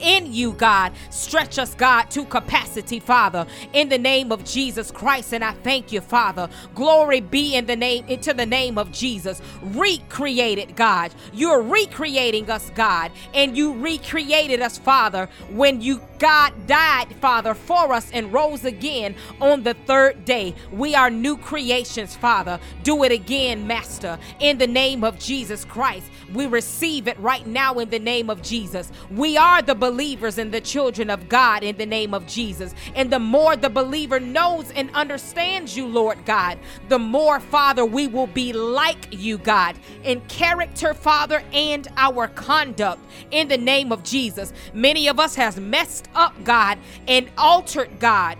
in 0.00 0.32
you, 0.32 0.52
God. 0.52 0.92
Stretch 1.10 1.58
us, 1.58 1.74
God, 1.74 2.10
to 2.10 2.24
capacity, 2.24 3.00
Father, 3.00 3.46
in 3.72 3.88
the 3.88 3.98
name 3.98 4.32
of 4.32 4.44
Jesus 4.44 4.90
Christ. 4.90 5.32
And 5.32 5.44
I 5.44 5.52
thank 5.52 5.92
you, 5.92 6.00
Father. 6.00 6.48
Glory 6.74 7.20
be 7.20 7.54
in 7.54 7.66
the 7.66 7.76
name 7.76 8.06
into 8.08 8.34
the 8.34 8.46
name 8.46 8.78
of 8.78 8.90
Jesus. 8.92 9.40
Recreated, 9.62 10.76
God. 10.76 11.12
You're 11.32 11.62
recreating 11.62 12.50
us, 12.50 12.70
God, 12.74 13.12
and 13.34 13.56
you 13.56 13.74
recreated 13.74 14.60
us, 14.60 14.78
Father, 14.78 15.28
when 15.50 15.80
you 15.80 16.00
God 16.20 16.52
died, 16.66 17.16
Father, 17.16 17.54
for 17.54 17.94
us 17.94 18.10
and 18.12 18.30
rose 18.30 18.66
again 18.66 19.16
on 19.40 19.62
the 19.62 19.72
third 19.72 20.26
day. 20.26 20.54
We 20.70 20.94
are 20.94 21.08
new 21.08 21.38
creations, 21.38 22.14
Father. 22.14 22.60
Do 22.82 23.04
it 23.04 23.10
again, 23.10 23.66
Master, 23.66 24.18
in 24.38 24.58
the 24.58 24.66
name 24.66 25.02
of 25.02 25.18
Jesus 25.18 25.64
Christ. 25.64 26.10
We 26.34 26.46
receive 26.46 27.08
it 27.08 27.18
right 27.18 27.46
now 27.46 27.78
in 27.78 27.88
the 27.88 27.98
name 27.98 28.28
of 28.28 28.42
Jesus. 28.42 28.92
We 29.10 29.38
are 29.38 29.62
the 29.62 29.74
believers 29.74 30.36
and 30.36 30.52
the 30.52 30.60
children 30.60 31.08
of 31.08 31.28
God 31.28 31.62
in 31.62 31.78
the 31.78 31.86
name 31.86 32.12
of 32.12 32.26
Jesus. 32.26 32.74
And 32.94 33.10
the 33.10 33.18
more 33.18 33.56
the 33.56 33.70
believer 33.70 34.20
knows 34.20 34.70
and 34.72 34.90
understands 34.94 35.74
you, 35.74 35.86
Lord 35.86 36.24
God, 36.26 36.58
the 36.90 36.98
more, 36.98 37.40
Father, 37.40 37.86
we 37.86 38.06
will 38.06 38.26
be 38.26 38.52
like 38.52 39.08
you, 39.10 39.38
God, 39.38 39.74
in 40.04 40.20
character, 40.22 40.92
Father, 40.92 41.42
and 41.54 41.88
our 41.96 42.28
conduct 42.28 43.00
in 43.30 43.48
the 43.48 43.56
name 43.56 43.90
of 43.90 44.04
Jesus. 44.04 44.52
Many 44.74 45.08
of 45.08 45.18
us 45.18 45.34
has 45.34 45.58
messed 45.58 46.08
up, 46.14 46.34
God, 46.44 46.78
and 47.06 47.30
altered, 47.36 47.98
God 47.98 48.36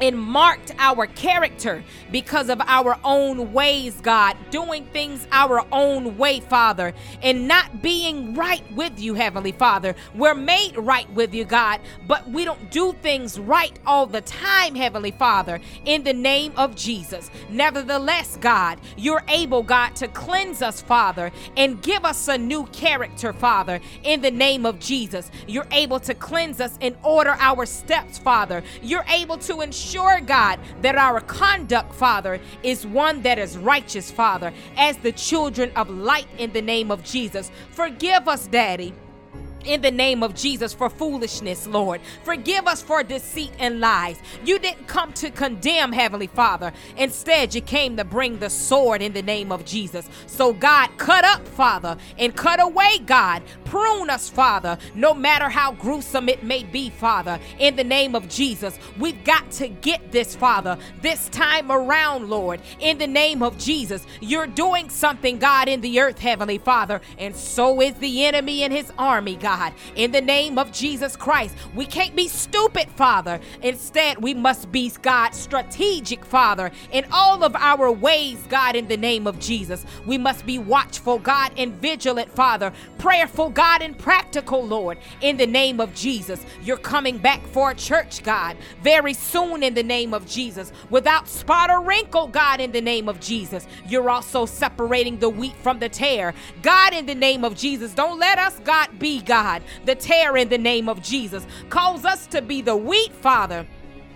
and 0.00 0.18
marked 0.18 0.72
our 0.78 1.06
character 1.06 1.82
because 2.10 2.48
of 2.48 2.60
our 2.62 2.98
own 3.04 3.52
ways, 3.52 4.00
God, 4.00 4.36
doing 4.50 4.86
things 4.86 5.26
our 5.32 5.64
own 5.72 6.18
way, 6.18 6.40
Father, 6.40 6.92
and 7.22 7.48
not 7.48 7.82
being 7.82 8.34
right 8.34 8.62
with 8.72 8.98
you, 8.98 9.14
Heavenly 9.14 9.52
Father. 9.52 9.94
We're 10.14 10.34
made 10.34 10.76
right 10.76 11.10
with 11.12 11.34
you, 11.34 11.44
God, 11.44 11.80
but 12.06 12.28
we 12.28 12.44
don't 12.44 12.70
do 12.70 12.94
things 13.02 13.38
right 13.38 13.78
all 13.86 14.06
the 14.06 14.20
time, 14.22 14.74
Heavenly 14.74 15.12
Father, 15.12 15.60
in 15.84 16.04
the 16.04 16.12
name 16.12 16.52
of 16.56 16.74
Jesus. 16.74 17.30
Nevertheless, 17.48 18.36
God, 18.40 18.80
you're 18.96 19.24
able, 19.28 19.62
God, 19.62 19.96
to 19.96 20.08
cleanse 20.08 20.62
us, 20.62 20.80
Father, 20.80 21.32
and 21.56 21.80
give 21.82 22.04
us 22.04 22.28
a 22.28 22.36
new 22.36 22.66
character, 22.66 23.32
Father, 23.32 23.80
in 24.02 24.20
the 24.20 24.30
name 24.30 24.66
of 24.66 24.78
Jesus. 24.78 25.30
You're 25.46 25.68
able 25.70 26.00
to 26.00 26.14
cleanse 26.14 26.60
us 26.60 26.78
and 26.80 26.96
order 27.02 27.36
our 27.38 27.66
steps, 27.66 28.18
Father. 28.18 28.62
You're 28.82 29.04
able 29.08 29.38
to 29.38 29.60
ensure 29.60 29.83
ensure, 29.84 30.20
God, 30.20 30.58
that 30.80 30.96
our 30.96 31.20
conduct, 31.20 31.94
Father, 31.94 32.40
is 32.62 32.86
one 32.86 33.22
that 33.22 33.38
is 33.38 33.58
righteous, 33.58 34.10
Father, 34.10 34.52
as 34.76 34.96
the 34.98 35.12
children 35.12 35.70
of 35.76 35.90
light 35.90 36.26
in 36.38 36.52
the 36.52 36.62
name 36.62 36.90
of 36.90 37.04
Jesus. 37.04 37.50
Forgive 37.70 38.26
us, 38.28 38.46
Daddy 38.46 38.94
in 39.64 39.80
the 39.80 39.90
name 39.90 40.22
of 40.22 40.34
Jesus 40.34 40.72
for 40.72 40.88
foolishness, 40.90 41.66
Lord. 41.66 42.00
Forgive 42.22 42.66
us 42.66 42.82
for 42.82 43.02
deceit 43.02 43.52
and 43.58 43.80
lies. 43.80 44.20
You 44.44 44.58
didn't 44.58 44.86
come 44.86 45.12
to 45.14 45.30
condemn, 45.30 45.92
Heavenly 45.92 46.26
Father. 46.26 46.72
Instead, 46.96 47.54
you 47.54 47.60
came 47.60 47.96
to 47.96 48.04
bring 48.04 48.38
the 48.38 48.50
sword 48.50 49.02
in 49.02 49.12
the 49.12 49.22
name 49.22 49.52
of 49.52 49.64
Jesus. 49.64 50.08
So, 50.26 50.52
God, 50.52 50.90
cut 50.98 51.24
up, 51.24 51.46
Father, 51.48 51.96
and 52.18 52.36
cut 52.36 52.60
away, 52.60 52.98
God. 53.06 53.42
Prune 53.64 54.10
us, 54.10 54.28
Father, 54.28 54.78
no 54.94 55.14
matter 55.14 55.48
how 55.48 55.72
gruesome 55.72 56.28
it 56.28 56.42
may 56.42 56.62
be, 56.64 56.90
Father, 56.90 57.40
in 57.58 57.76
the 57.76 57.84
name 57.84 58.14
of 58.14 58.28
Jesus. 58.28 58.78
We've 58.98 59.22
got 59.24 59.50
to 59.52 59.68
get 59.68 60.12
this, 60.12 60.36
Father, 60.36 60.78
this 61.02 61.28
time 61.30 61.72
around, 61.72 62.28
Lord, 62.28 62.60
in 62.80 62.98
the 62.98 63.06
name 63.06 63.42
of 63.42 63.58
Jesus. 63.58 64.06
You're 64.20 64.46
doing 64.46 64.90
something, 64.90 65.38
God, 65.38 65.68
in 65.68 65.80
the 65.80 66.00
earth, 66.00 66.18
Heavenly 66.18 66.58
Father, 66.58 67.00
and 67.18 67.34
so 67.34 67.80
is 67.80 67.94
the 67.94 68.24
enemy 68.24 68.62
and 68.62 68.72
his 68.72 68.92
army, 68.98 69.36
God. 69.36 69.53
God, 69.54 69.72
in 69.94 70.10
the 70.10 70.20
name 70.20 70.58
of 70.58 70.72
Jesus 70.72 71.14
Christ. 71.14 71.54
We 71.76 71.86
can't 71.86 72.16
be 72.16 72.26
stupid, 72.26 72.88
Father. 72.96 73.38
Instead, 73.62 74.20
we 74.20 74.34
must 74.34 74.72
be, 74.72 74.90
God, 75.00 75.32
strategic, 75.32 76.24
Father, 76.24 76.72
in 76.90 77.06
all 77.12 77.44
of 77.44 77.54
our 77.54 77.92
ways, 77.92 78.38
God, 78.48 78.74
in 78.74 78.88
the 78.88 78.96
name 78.96 79.28
of 79.28 79.38
Jesus. 79.38 79.86
We 80.06 80.18
must 80.18 80.44
be 80.44 80.58
watchful, 80.58 81.20
God, 81.20 81.52
and 81.56 81.72
vigilant, 81.74 82.32
Father, 82.32 82.72
prayerful, 82.98 83.50
God, 83.50 83.80
and 83.80 83.96
practical, 83.96 84.66
Lord, 84.66 84.98
in 85.20 85.36
the 85.36 85.46
name 85.46 85.78
of 85.80 85.94
Jesus. 85.94 86.44
You're 86.64 86.76
coming 86.76 87.18
back 87.18 87.46
for 87.46 87.70
a 87.70 87.74
church, 87.76 88.24
God, 88.24 88.56
very 88.82 89.14
soon 89.14 89.62
in 89.62 89.74
the 89.74 89.84
name 89.84 90.12
of 90.12 90.26
Jesus, 90.26 90.72
without 90.90 91.28
spot 91.28 91.70
or 91.70 91.80
wrinkle, 91.80 92.26
God, 92.26 92.60
in 92.60 92.72
the 92.72 92.80
name 92.80 93.08
of 93.08 93.20
Jesus. 93.20 93.68
You're 93.86 94.10
also 94.10 94.46
separating 94.46 95.20
the 95.20 95.28
wheat 95.28 95.54
from 95.62 95.78
the 95.78 95.88
tare. 95.88 96.34
God, 96.60 96.92
in 96.92 97.06
the 97.06 97.14
name 97.14 97.44
of 97.44 97.54
Jesus, 97.54 97.94
don't 97.94 98.18
let 98.18 98.40
us, 98.40 98.58
God, 98.64 98.98
be 98.98 99.20
God 99.20 99.43
God, 99.44 99.62
the 99.84 99.94
tare 99.94 100.38
in 100.38 100.48
the 100.48 100.56
name 100.56 100.88
of 100.88 101.02
Jesus. 101.02 101.46
Cause 101.68 102.06
us 102.06 102.26
to 102.28 102.40
be 102.40 102.62
the 102.62 102.74
wheat, 102.74 103.12
Father 103.12 103.66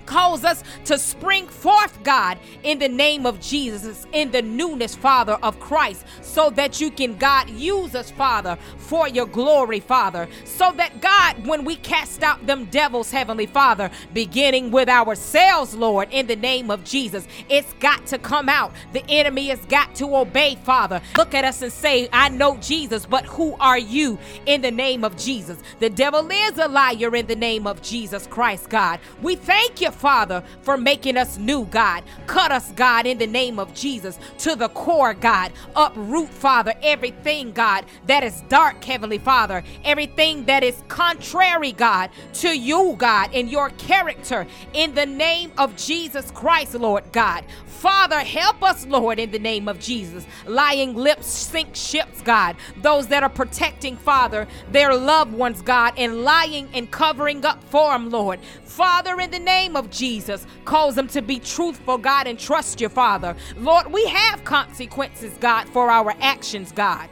Cause 0.09 0.43
us 0.43 0.65
to 0.87 0.97
spring 0.97 1.47
forth, 1.47 2.03
God, 2.03 2.38
in 2.62 2.79
the 2.79 2.88
name 2.88 3.27
of 3.27 3.41
Jesus, 3.41 4.07
in 4.12 4.31
the 4.31 4.41
newness, 4.41 4.95
Father, 4.95 5.35
of 5.43 5.61
Christ, 5.61 6.07
so 6.23 6.49
that 6.49 6.81
you 6.81 6.91
can, 6.91 7.19
God, 7.19 7.50
use 7.50 7.95
us, 7.95 8.11
Father, 8.11 8.57
for 8.79 9.07
your 9.07 9.27
glory, 9.27 9.81
Father. 9.81 10.27
So 10.47 10.73
that, 10.79 11.03
God, 11.03 11.47
when 11.47 11.62
we 11.62 11.77
cast 11.77 12.23
out 12.23 12.47
them 12.47 12.65
devils, 12.71 13.11
Heavenly 13.11 13.45
Father, 13.45 13.91
beginning 14.15 14.71
with 14.71 14.88
ourselves, 14.88 15.75
Lord, 15.75 16.09
in 16.11 16.27
the 16.27 16.37
name 16.37 16.71
of 16.71 16.85
Jesus, 16.85 17.29
it's 17.50 17.75
got 17.75 18.07
to 18.07 18.17
come 18.17 18.49
out. 18.49 18.73
The 18.95 19.05
enemy 19.11 19.49
has 19.49 19.62
got 19.67 19.95
to 19.97 20.17
obey, 20.17 20.57
Father. 20.65 21.03
Look 21.19 21.35
at 21.35 21.45
us 21.45 21.61
and 21.61 21.71
say, 21.71 22.09
I 22.15 22.31
know 22.31 22.57
Jesus, 22.57 23.05
but 23.05 23.27
who 23.27 23.57
are 23.61 23.79
you 23.79 24.19
in 24.47 24.62
the 24.62 24.71
name 24.71 25.05
of 25.05 25.19
Jesus? 25.19 25.59
The 25.81 25.91
devil 25.91 26.27
is 26.31 26.57
a 26.57 26.67
liar 26.67 27.15
in 27.15 27.27
the 27.27 27.37
name 27.37 27.67
of 27.67 27.83
Jesus 27.83 28.27
Christ, 28.27 28.71
God. 28.71 29.00
We 29.21 29.37
thank 29.37 29.83
you, 29.83 29.91
Father, 29.99 30.43
for 30.62 30.76
making 30.76 31.17
us 31.17 31.38
new, 31.38 31.64
God. 31.67 32.05
Cut 32.26 32.52
us, 32.52 32.73
God, 32.73 33.07
in 33.07 33.19
the 33.19 33.26
name 33.26 33.59
of 33.59 33.75
Jesus 33.75 34.19
to 34.38 34.55
the 34.57 34.69
core, 34.69 35.14
God. 35.14 35.52
Uproot, 35.76 36.28
Father, 36.28 36.75
everything, 36.83 37.52
God, 37.52 37.85
that 38.07 38.23
is 38.23 38.40
dark, 38.49 38.83
Heavenly 38.85 39.19
Father. 39.19 39.62
Everything 39.85 40.45
that 40.45 40.62
is 40.62 40.83
contrary, 40.88 41.73
God, 41.73 42.11
to 42.35 42.57
you, 42.57 42.95
God, 42.99 43.35
in 43.35 43.49
your 43.49 43.71
character. 43.71 44.47
In 44.73 44.95
the 44.95 45.07
name 45.07 45.52
of 45.59 45.76
Jesus 45.76 46.31
Christ, 46.31 46.75
Lord 46.75 47.05
God. 47.12 47.45
Father, 47.67 48.19
help 48.19 48.62
us, 48.62 48.87
Lord, 48.87 49.21
in 49.21 49.31
the 49.31 49.38
name 49.38 49.69
of 49.69 49.78
Jesus. 49.78 50.26
Lying 50.47 50.95
lips 50.95 51.26
sink 51.26 51.76
ships, 51.76 52.21
God. 52.23 52.57
Those 52.83 53.07
that 53.09 53.23
are 53.23 53.28
protecting, 53.28 53.97
Father, 53.97 54.49
their 54.73 54.95
loved 54.95 55.33
ones, 55.33 55.62
God, 55.62 55.95
and 55.97 56.25
lying 56.25 56.69
and 56.75 56.90
covering 56.90 57.45
up 57.45 57.62
for 57.64 57.93
them, 57.93 58.11
Lord. 58.11 58.40
Father, 58.79 59.19
in 59.19 59.33
the 59.33 59.41
name 59.41 59.75
of 59.75 59.91
Jesus, 59.91 60.47
cause 60.65 60.95
them 60.95 61.09
to 61.09 61.21
be 61.21 61.41
truthful, 61.41 61.99
God, 61.99 62.29
and 62.29 62.39
trust 62.39 62.81
you, 62.81 62.89
Father. 62.89 63.35
Lord, 63.57 63.93
we 63.93 64.07
have 64.07 64.45
consequences, 64.45 65.33
God, 65.41 65.69
for 65.71 65.91
our 65.91 66.15
actions, 66.21 66.71
God. 66.71 67.11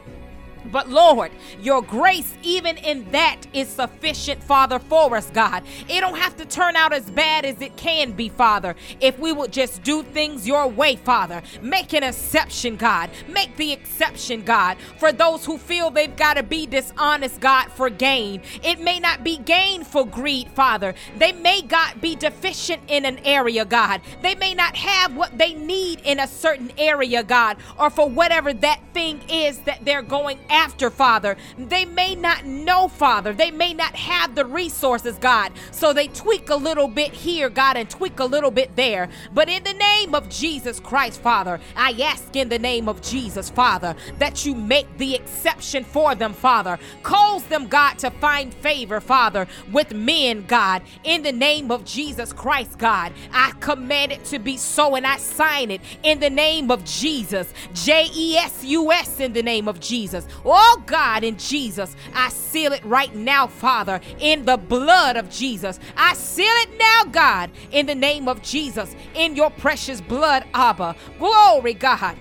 But 0.71 0.89
Lord, 0.89 1.31
your 1.59 1.81
grace, 1.81 2.35
even 2.43 2.77
in 2.77 3.09
that, 3.11 3.41
is 3.53 3.67
sufficient, 3.67 4.43
Father, 4.43 4.79
for 4.79 5.15
us, 5.15 5.29
God. 5.31 5.63
It 5.87 6.01
don't 6.01 6.17
have 6.17 6.35
to 6.37 6.45
turn 6.45 6.75
out 6.75 6.93
as 6.93 7.09
bad 7.09 7.45
as 7.45 7.61
it 7.61 7.75
can 7.77 8.11
be, 8.11 8.29
Father, 8.29 8.75
if 8.99 9.17
we 9.19 9.31
would 9.31 9.51
just 9.51 9.83
do 9.83 10.03
things 10.03 10.47
your 10.47 10.67
way, 10.67 10.95
Father. 10.95 11.41
Make 11.61 11.93
an 11.93 12.03
exception, 12.03 12.75
God. 12.75 13.09
Make 13.27 13.55
the 13.55 13.71
exception, 13.71 14.43
God, 14.43 14.77
for 14.99 15.11
those 15.11 15.45
who 15.45 15.57
feel 15.57 15.89
they've 15.89 16.15
got 16.15 16.35
to 16.35 16.43
be 16.43 16.65
dishonest, 16.65 17.39
God, 17.39 17.71
for 17.71 17.89
gain. 17.89 18.41
It 18.63 18.79
may 18.79 18.99
not 18.99 19.23
be 19.23 19.37
gain 19.37 19.83
for 19.83 20.05
greed, 20.05 20.49
Father. 20.51 20.93
They 21.17 21.31
may, 21.31 21.61
God, 21.61 22.01
be 22.01 22.15
deficient 22.15 22.81
in 22.87 23.05
an 23.05 23.19
area, 23.19 23.65
God. 23.65 24.01
They 24.21 24.35
may 24.35 24.53
not 24.53 24.75
have 24.75 25.15
what 25.15 25.37
they 25.37 25.53
need 25.53 26.01
in 26.01 26.19
a 26.19 26.27
certain 26.27 26.71
area, 26.77 27.23
God, 27.23 27.57
or 27.79 27.89
for 27.89 28.09
whatever 28.09 28.53
that 28.53 28.81
thing 28.93 29.21
is 29.29 29.59
that 29.59 29.83
they're 29.83 30.01
going 30.01 30.39
after 30.49 30.56
after, 30.57 30.89
Father. 30.89 31.37
They 31.57 31.85
may 31.85 32.15
not 32.15 32.45
know, 32.45 32.87
Father. 32.87 33.31
They 33.31 33.51
may 33.51 33.73
not 33.73 33.95
have 33.95 34.33
the 34.33 34.45
resources, 34.45 35.17
God. 35.19 35.51
So 35.71 35.93
they 35.93 36.07
tweak 36.07 36.49
a 36.49 36.55
little 36.55 36.87
bit 36.87 37.13
here, 37.13 37.49
God, 37.49 37.77
and 37.77 37.89
tweak 37.89 38.19
a 38.19 38.25
little 38.25 38.51
bit 38.51 38.75
there. 38.75 39.07
But 39.33 39.49
in 39.49 39.63
the 39.63 39.73
name 39.73 40.15
of 40.15 40.29
Jesus 40.29 40.79
Christ, 40.79 41.21
Father, 41.21 41.59
I 41.75 41.91
ask 42.01 42.35
in 42.35 42.49
the 42.49 42.59
name 42.59 42.89
of 42.89 43.01
Jesus, 43.01 43.49
Father, 43.49 43.95
that 44.17 44.45
you 44.45 44.55
make 44.55 44.87
the 44.97 45.15
exception 45.15 45.83
for 45.83 46.15
them, 46.15 46.33
Father. 46.33 46.79
Cause 47.03 47.43
them, 47.43 47.67
God, 47.67 47.99
to 47.99 48.09
find 48.09 48.53
favor, 48.53 48.99
Father, 48.99 49.47
with 49.71 49.93
men, 49.93 50.45
God. 50.47 50.81
In 51.03 51.21
the 51.21 51.31
name 51.31 51.71
of 51.71 51.85
Jesus 51.85 52.33
Christ, 52.33 52.79
God, 52.79 53.13
I 53.31 53.51
command 53.59 54.11
it 54.11 54.25
to 54.25 54.39
be 54.39 54.57
so 54.57 54.95
and 54.95 55.05
I 55.05 55.17
sign 55.17 55.69
it 55.71 55.81
in 56.03 56.19
the 56.19 56.29
name 56.29 56.71
of 56.71 56.83
Jesus. 56.83 57.53
J 57.73 58.09
E 58.13 58.37
S 58.37 58.63
U 58.63 58.91
S 58.91 59.19
in 59.19 59.33
the 59.33 59.43
name 59.43 59.67
of 59.67 59.79
Jesus. 59.79 60.25
Oh 60.49 60.81
God, 60.85 61.25
in 61.25 61.37
Jesus, 61.37 61.95
I 62.13 62.29
seal 62.29 62.71
it 62.71 62.83
right 62.85 63.13
now, 63.13 63.47
Father, 63.47 63.99
in 64.19 64.45
the 64.45 64.55
blood 64.55 65.17
of 65.17 65.29
Jesus. 65.29 65.77
I 65.97 66.13
seal 66.13 66.45
it 66.47 66.69
now, 66.79 67.03
God, 67.11 67.51
in 67.71 67.85
the 67.85 67.95
name 67.95 68.29
of 68.29 68.41
Jesus, 68.41 68.95
in 69.13 69.35
your 69.35 69.49
precious 69.49 69.99
blood, 69.99 70.45
Abba. 70.53 70.95
Glory, 71.19 71.73
God. 71.73 72.17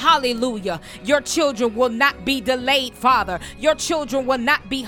Hallelujah. 0.00 0.80
Your 1.04 1.20
children 1.20 1.74
will 1.74 1.90
not 1.90 2.24
be 2.24 2.40
delayed, 2.40 2.94
Father. 2.94 3.38
Your 3.58 3.74
children 3.74 4.24
will 4.24 4.38
not 4.38 4.66
be 4.70 4.86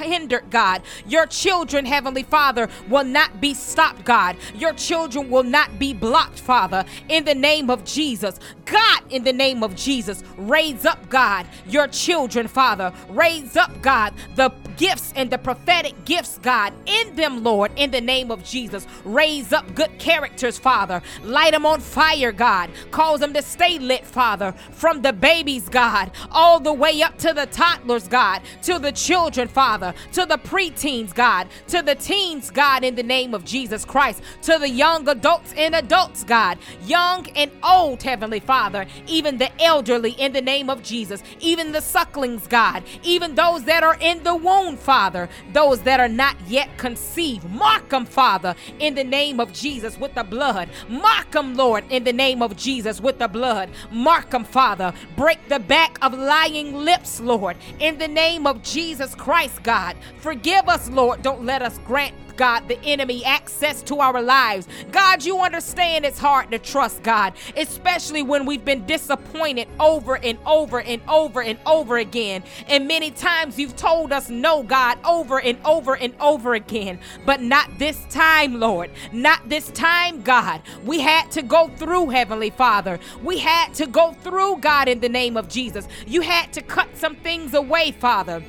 hindered, 0.00 0.50
God. 0.50 0.82
Your 1.06 1.26
children, 1.26 1.86
Heavenly 1.86 2.24
Father, 2.24 2.68
will 2.88 3.04
not 3.04 3.40
be 3.40 3.54
stopped, 3.54 4.04
God. 4.04 4.36
Your 4.56 4.72
children 4.72 5.30
will 5.30 5.44
not 5.44 5.78
be 5.78 5.94
blocked, 5.94 6.40
Father. 6.40 6.84
In 7.08 7.24
the 7.24 7.36
name 7.36 7.70
of 7.70 7.84
Jesus. 7.84 8.40
God, 8.64 9.02
in 9.10 9.24
the 9.24 9.32
name 9.32 9.62
of 9.62 9.74
Jesus, 9.74 10.22
raise 10.36 10.84
up, 10.84 11.08
God, 11.08 11.46
your 11.66 11.86
children, 11.86 12.48
Father. 12.48 12.92
Raise 13.08 13.56
up, 13.56 13.80
God, 13.80 14.12
the 14.34 14.52
gifts 14.76 15.12
and 15.16 15.30
the 15.30 15.38
prophetic 15.38 16.04
gifts, 16.04 16.38
God, 16.42 16.74
in 16.84 17.16
them, 17.16 17.42
Lord, 17.42 17.72
in 17.76 17.90
the 17.90 18.00
name 18.00 18.30
of 18.30 18.44
Jesus. 18.44 18.86
Raise 19.04 19.52
up 19.54 19.74
good 19.74 19.98
characters, 19.98 20.58
Father. 20.58 21.02
Light 21.22 21.52
them 21.52 21.64
on 21.64 21.80
fire, 21.80 22.30
God. 22.30 22.70
Cause 22.90 23.20
them 23.20 23.32
to 23.32 23.42
stay 23.42 23.78
lit, 23.78 24.06
Father, 24.06 24.47
from 24.70 25.02
the 25.02 25.12
babies, 25.12 25.68
God, 25.68 26.10
all 26.30 26.60
the 26.60 26.72
way 26.72 27.02
up 27.02 27.18
to 27.18 27.32
the 27.32 27.46
toddlers, 27.46 28.08
God, 28.08 28.42
to 28.62 28.78
the 28.78 28.92
children, 28.92 29.48
Father, 29.48 29.94
to 30.12 30.26
the 30.26 30.38
preteens, 30.38 31.14
God, 31.14 31.48
to 31.68 31.82
the 31.82 31.94
teens, 31.94 32.50
God, 32.50 32.84
in 32.84 32.94
the 32.94 33.02
name 33.02 33.34
of 33.34 33.44
Jesus 33.44 33.84
Christ, 33.84 34.22
to 34.42 34.58
the 34.58 34.68
young 34.68 35.08
adults 35.08 35.52
and 35.56 35.74
adults, 35.74 36.24
God, 36.24 36.58
young 36.82 37.28
and 37.36 37.50
old, 37.62 38.02
Heavenly 38.02 38.40
Father, 38.40 38.86
even 39.06 39.38
the 39.38 39.50
elderly, 39.62 40.12
in 40.12 40.32
the 40.32 40.42
name 40.42 40.70
of 40.70 40.82
Jesus, 40.82 41.22
even 41.40 41.72
the 41.72 41.80
sucklings, 41.80 42.46
God, 42.46 42.82
even 43.02 43.34
those 43.34 43.64
that 43.64 43.82
are 43.82 43.96
in 44.00 44.22
the 44.22 44.34
womb 44.34 44.76
Father, 44.76 45.28
those 45.52 45.82
that 45.82 46.00
are 46.00 46.08
not 46.08 46.36
yet 46.46 46.76
conceived. 46.78 47.48
Mark 47.50 47.88
them, 47.90 48.06
Father, 48.06 48.54
in 48.78 48.94
the 48.94 49.04
name 49.04 49.40
of 49.40 49.52
Jesus 49.52 49.98
with 49.98 50.14
the 50.14 50.24
blood. 50.24 50.68
Mark 50.88 51.30
them, 51.32 51.54
Lord, 51.54 51.84
in 51.90 52.04
the 52.04 52.12
name 52.12 52.42
of 52.42 52.56
Jesus 52.56 53.00
with 53.00 53.18
the 53.18 53.28
blood. 53.28 53.70
Mark 53.90 54.27
them, 54.30 54.44
Father. 54.44 54.92
Break 55.16 55.48
the 55.48 55.58
back 55.58 55.98
of 56.02 56.12
lying 56.14 56.74
lips, 56.74 57.20
Lord, 57.20 57.56
in 57.78 57.98
the 57.98 58.08
name 58.08 58.46
of 58.46 58.62
Jesus 58.62 59.14
Christ, 59.14 59.62
God. 59.62 59.96
Forgive 60.18 60.68
us, 60.68 60.88
Lord. 60.90 61.22
Don't 61.22 61.44
let 61.44 61.62
us 61.62 61.78
grant 61.86 62.14
God, 62.38 62.68
the 62.68 62.80
enemy 62.84 63.24
access 63.24 63.82
to 63.82 63.98
our 63.98 64.22
lives. 64.22 64.68
God, 64.92 65.24
you 65.24 65.40
understand 65.40 66.06
it's 66.06 66.18
hard 66.18 66.50
to 66.52 66.58
trust, 66.58 67.02
God, 67.02 67.34
especially 67.56 68.22
when 68.22 68.46
we've 68.46 68.64
been 68.64 68.86
disappointed 68.86 69.68
over 69.78 70.16
and 70.16 70.38
over 70.46 70.80
and 70.80 71.02
over 71.08 71.42
and 71.42 71.58
over 71.66 71.98
again. 71.98 72.44
And 72.68 72.86
many 72.86 73.10
times 73.10 73.58
you've 73.58 73.76
told 73.76 74.12
us 74.12 74.30
no, 74.30 74.62
God, 74.62 74.98
over 75.04 75.40
and 75.40 75.58
over 75.64 75.96
and 75.96 76.14
over 76.20 76.54
again. 76.54 77.00
But 77.26 77.42
not 77.42 77.76
this 77.78 78.06
time, 78.08 78.60
Lord. 78.60 78.90
Not 79.12 79.48
this 79.48 79.70
time, 79.72 80.22
God. 80.22 80.62
We 80.84 81.00
had 81.00 81.30
to 81.32 81.42
go 81.42 81.68
through, 81.76 82.10
Heavenly 82.10 82.50
Father. 82.50 83.00
We 83.22 83.38
had 83.38 83.74
to 83.74 83.86
go 83.86 84.12
through, 84.12 84.58
God, 84.58 84.88
in 84.88 85.00
the 85.00 85.08
name 85.08 85.36
of 85.36 85.48
Jesus. 85.48 85.88
You 86.06 86.20
had 86.20 86.52
to 86.52 86.62
cut 86.62 86.96
some 86.96 87.16
things 87.16 87.54
away, 87.54 87.90
Father. 87.90 88.44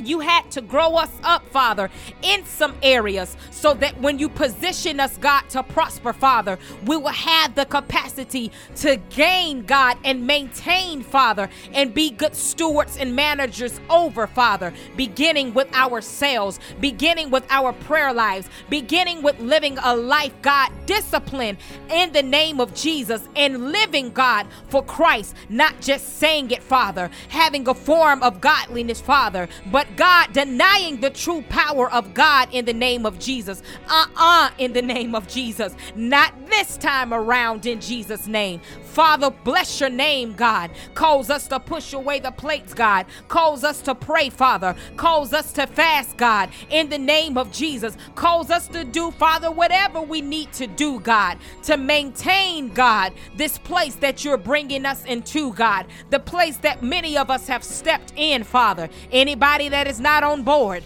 You 0.00 0.20
had 0.20 0.50
to 0.52 0.60
grow 0.60 0.96
us 0.96 1.10
up, 1.22 1.46
Father, 1.48 1.90
in 2.22 2.44
some 2.44 2.74
areas 2.82 3.36
so 3.50 3.74
that 3.74 4.00
when 4.00 4.18
you 4.18 4.28
position 4.28 5.00
us, 5.00 5.16
God, 5.18 5.42
to 5.50 5.62
prosper, 5.62 6.12
Father, 6.12 6.58
we 6.86 6.96
will 6.96 7.08
have 7.08 7.54
the 7.54 7.66
capacity 7.66 8.50
to 8.76 8.96
gain, 9.10 9.64
God, 9.64 9.98
and 10.04 10.26
maintain, 10.26 11.02
Father, 11.02 11.48
and 11.72 11.92
be 11.92 12.10
good 12.10 12.34
stewards 12.34 12.96
and 12.96 13.14
managers 13.14 13.80
over, 13.90 14.26
Father, 14.26 14.72
beginning 14.96 15.54
with 15.54 15.72
ourselves, 15.74 16.58
beginning 16.80 17.30
with 17.30 17.44
our 17.50 17.72
prayer 17.72 18.12
lives, 18.12 18.48
beginning 18.68 19.22
with 19.22 19.38
living 19.40 19.78
a 19.78 19.96
life, 19.96 20.32
God, 20.42 20.70
discipline 20.86 21.58
in 21.90 22.12
the 22.12 22.22
name 22.22 22.60
of 22.60 22.74
Jesus 22.74 23.28
and 23.36 23.72
living, 23.72 24.10
God, 24.10 24.46
for 24.68 24.82
Christ, 24.82 25.34
not 25.48 25.80
just 25.80 26.18
saying 26.18 26.50
it, 26.50 26.62
Father, 26.62 27.10
having 27.28 27.68
a 27.68 27.74
form 27.74 28.22
of 28.22 28.40
godliness, 28.40 29.00
Father, 29.00 29.48
but 29.70 29.89
God, 29.96 30.32
denying 30.32 31.00
the 31.00 31.10
true 31.10 31.42
power 31.48 31.90
of 31.92 32.14
God 32.14 32.48
in 32.52 32.64
the 32.64 32.72
name 32.72 33.06
of 33.06 33.18
Jesus. 33.18 33.62
Uh 33.88 34.06
uh 34.16 34.50
in 34.58 34.72
the 34.72 34.82
name 34.82 35.14
of 35.14 35.28
Jesus. 35.28 35.74
Not 35.94 36.34
this 36.46 36.76
time 36.76 37.12
around 37.12 37.66
in 37.66 37.80
Jesus' 37.80 38.26
name. 38.26 38.60
Father, 38.90 39.30
bless 39.30 39.80
your 39.80 39.88
name, 39.88 40.34
God. 40.34 40.72
Calls 40.94 41.30
us 41.30 41.46
to 41.48 41.60
push 41.60 41.92
away 41.92 42.18
the 42.18 42.32
plates, 42.32 42.74
God. 42.74 43.06
Calls 43.28 43.62
us 43.62 43.80
to 43.82 43.94
pray, 43.94 44.30
Father. 44.30 44.74
Calls 44.96 45.32
us 45.32 45.52
to 45.52 45.66
fast, 45.68 46.16
God, 46.16 46.50
in 46.70 46.88
the 46.88 46.98
name 46.98 47.38
of 47.38 47.52
Jesus. 47.52 47.96
Calls 48.16 48.50
us 48.50 48.66
to 48.68 48.82
do, 48.84 49.12
Father, 49.12 49.50
whatever 49.50 50.02
we 50.02 50.20
need 50.20 50.52
to 50.54 50.66
do, 50.66 50.98
God, 50.98 51.38
to 51.62 51.76
maintain, 51.76 52.74
God, 52.74 53.12
this 53.36 53.58
place 53.58 53.94
that 53.96 54.24
you're 54.24 54.36
bringing 54.36 54.84
us 54.84 55.04
into, 55.04 55.52
God. 55.54 55.86
The 56.10 56.18
place 56.20 56.56
that 56.58 56.82
many 56.82 57.16
of 57.16 57.30
us 57.30 57.46
have 57.46 57.62
stepped 57.62 58.12
in, 58.16 58.42
Father. 58.42 58.88
Anybody 59.12 59.68
that 59.68 59.86
is 59.86 60.00
not 60.00 60.24
on 60.24 60.42
board, 60.42 60.82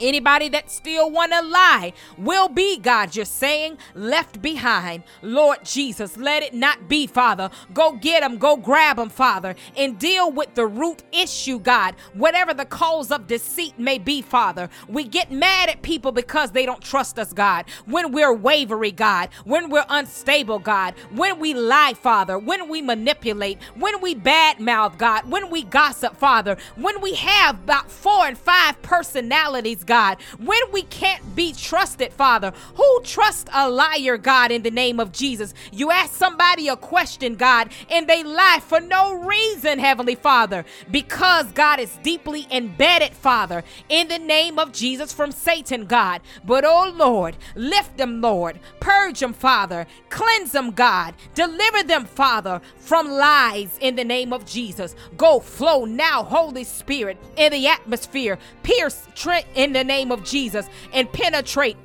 Anybody 0.00 0.48
that 0.48 0.70
still 0.70 1.10
want 1.10 1.32
to 1.32 1.42
lie 1.42 1.92
will 2.16 2.48
be, 2.48 2.78
God, 2.78 3.14
you're 3.14 3.26
saying, 3.26 3.76
left 3.94 4.40
behind. 4.40 5.02
Lord 5.20 5.58
Jesus, 5.64 6.16
let 6.16 6.42
it 6.42 6.54
not 6.54 6.88
be, 6.88 7.06
Father. 7.06 7.50
Go 7.74 7.92
get 7.92 8.22
them, 8.22 8.38
go 8.38 8.56
grab 8.56 8.96
them, 8.96 9.10
Father, 9.10 9.54
and 9.76 9.98
deal 9.98 10.32
with 10.32 10.54
the 10.54 10.66
root 10.66 11.02
issue, 11.12 11.58
God, 11.58 11.94
whatever 12.14 12.54
the 12.54 12.64
cause 12.64 13.10
of 13.10 13.26
deceit 13.26 13.78
may 13.78 13.98
be, 13.98 14.22
Father. 14.22 14.70
We 14.88 15.04
get 15.04 15.30
mad 15.30 15.68
at 15.68 15.82
people 15.82 16.12
because 16.12 16.52
they 16.52 16.64
don't 16.64 16.82
trust 16.82 17.18
us, 17.18 17.32
God. 17.34 17.66
When 17.84 18.12
we're 18.12 18.32
wavery, 18.32 18.92
God, 18.92 19.28
when 19.44 19.68
we're 19.68 19.84
unstable, 19.88 20.60
God, 20.60 20.94
when 21.10 21.38
we 21.38 21.52
lie, 21.52 21.94
Father, 21.94 22.38
when 22.38 22.68
we 22.68 22.80
manipulate, 22.80 23.58
when 23.74 24.00
we 24.00 24.14
badmouth, 24.14 24.96
God, 24.96 25.30
when 25.30 25.50
we 25.50 25.62
gossip, 25.62 26.16
Father, 26.16 26.56
when 26.76 27.00
we 27.02 27.14
have 27.14 27.56
about 27.56 27.90
four 27.90 28.26
and 28.26 28.38
five 28.38 28.80
personalities, 28.82 29.84
God. 29.90 30.22
When 30.38 30.60
we 30.72 30.82
can't 30.82 31.34
be 31.34 31.52
trusted, 31.52 32.12
Father, 32.12 32.52
who 32.76 33.02
trusts 33.02 33.50
a 33.52 33.68
liar, 33.68 34.16
God, 34.18 34.52
in 34.52 34.62
the 34.62 34.70
name 34.70 35.00
of 35.00 35.10
Jesus? 35.10 35.52
You 35.72 35.90
ask 35.90 36.14
somebody 36.14 36.68
a 36.68 36.76
question, 36.76 37.34
God, 37.34 37.72
and 37.90 38.06
they 38.06 38.22
lie 38.22 38.60
for 38.62 38.78
no 38.78 39.14
reason, 39.14 39.80
Heavenly 39.80 40.14
Father, 40.14 40.64
because 40.92 41.46
God 41.50 41.80
is 41.80 41.98
deeply 42.04 42.46
embedded, 42.52 43.14
Father, 43.14 43.64
in 43.88 44.06
the 44.06 44.20
name 44.20 44.60
of 44.60 44.70
Jesus 44.70 45.12
from 45.12 45.32
Satan, 45.32 45.86
God. 45.86 46.20
But 46.44 46.64
oh 46.64 46.92
Lord, 46.94 47.36
lift 47.56 47.96
them, 47.96 48.20
Lord, 48.20 48.60
purge 48.78 49.18
them, 49.18 49.32
Father, 49.32 49.88
cleanse 50.08 50.52
them, 50.52 50.70
God, 50.70 51.14
deliver 51.34 51.82
them, 51.82 52.04
Father, 52.04 52.60
from 52.78 53.10
lies 53.10 53.76
in 53.80 53.96
the 53.96 54.04
name 54.04 54.32
of 54.32 54.46
Jesus. 54.46 54.94
Go 55.16 55.40
flow 55.40 55.84
now, 55.84 56.22
Holy 56.22 56.62
Spirit, 56.62 57.18
in 57.36 57.50
the 57.50 57.66
atmosphere, 57.66 58.38
pierce 58.62 59.08
Trent 59.16 59.46
in 59.54 59.72
the 59.72 59.79
the 59.80 59.84
name 59.84 60.12
of 60.12 60.22
Jesus 60.22 60.68
and 60.92 61.10
penetrate 61.10 61.78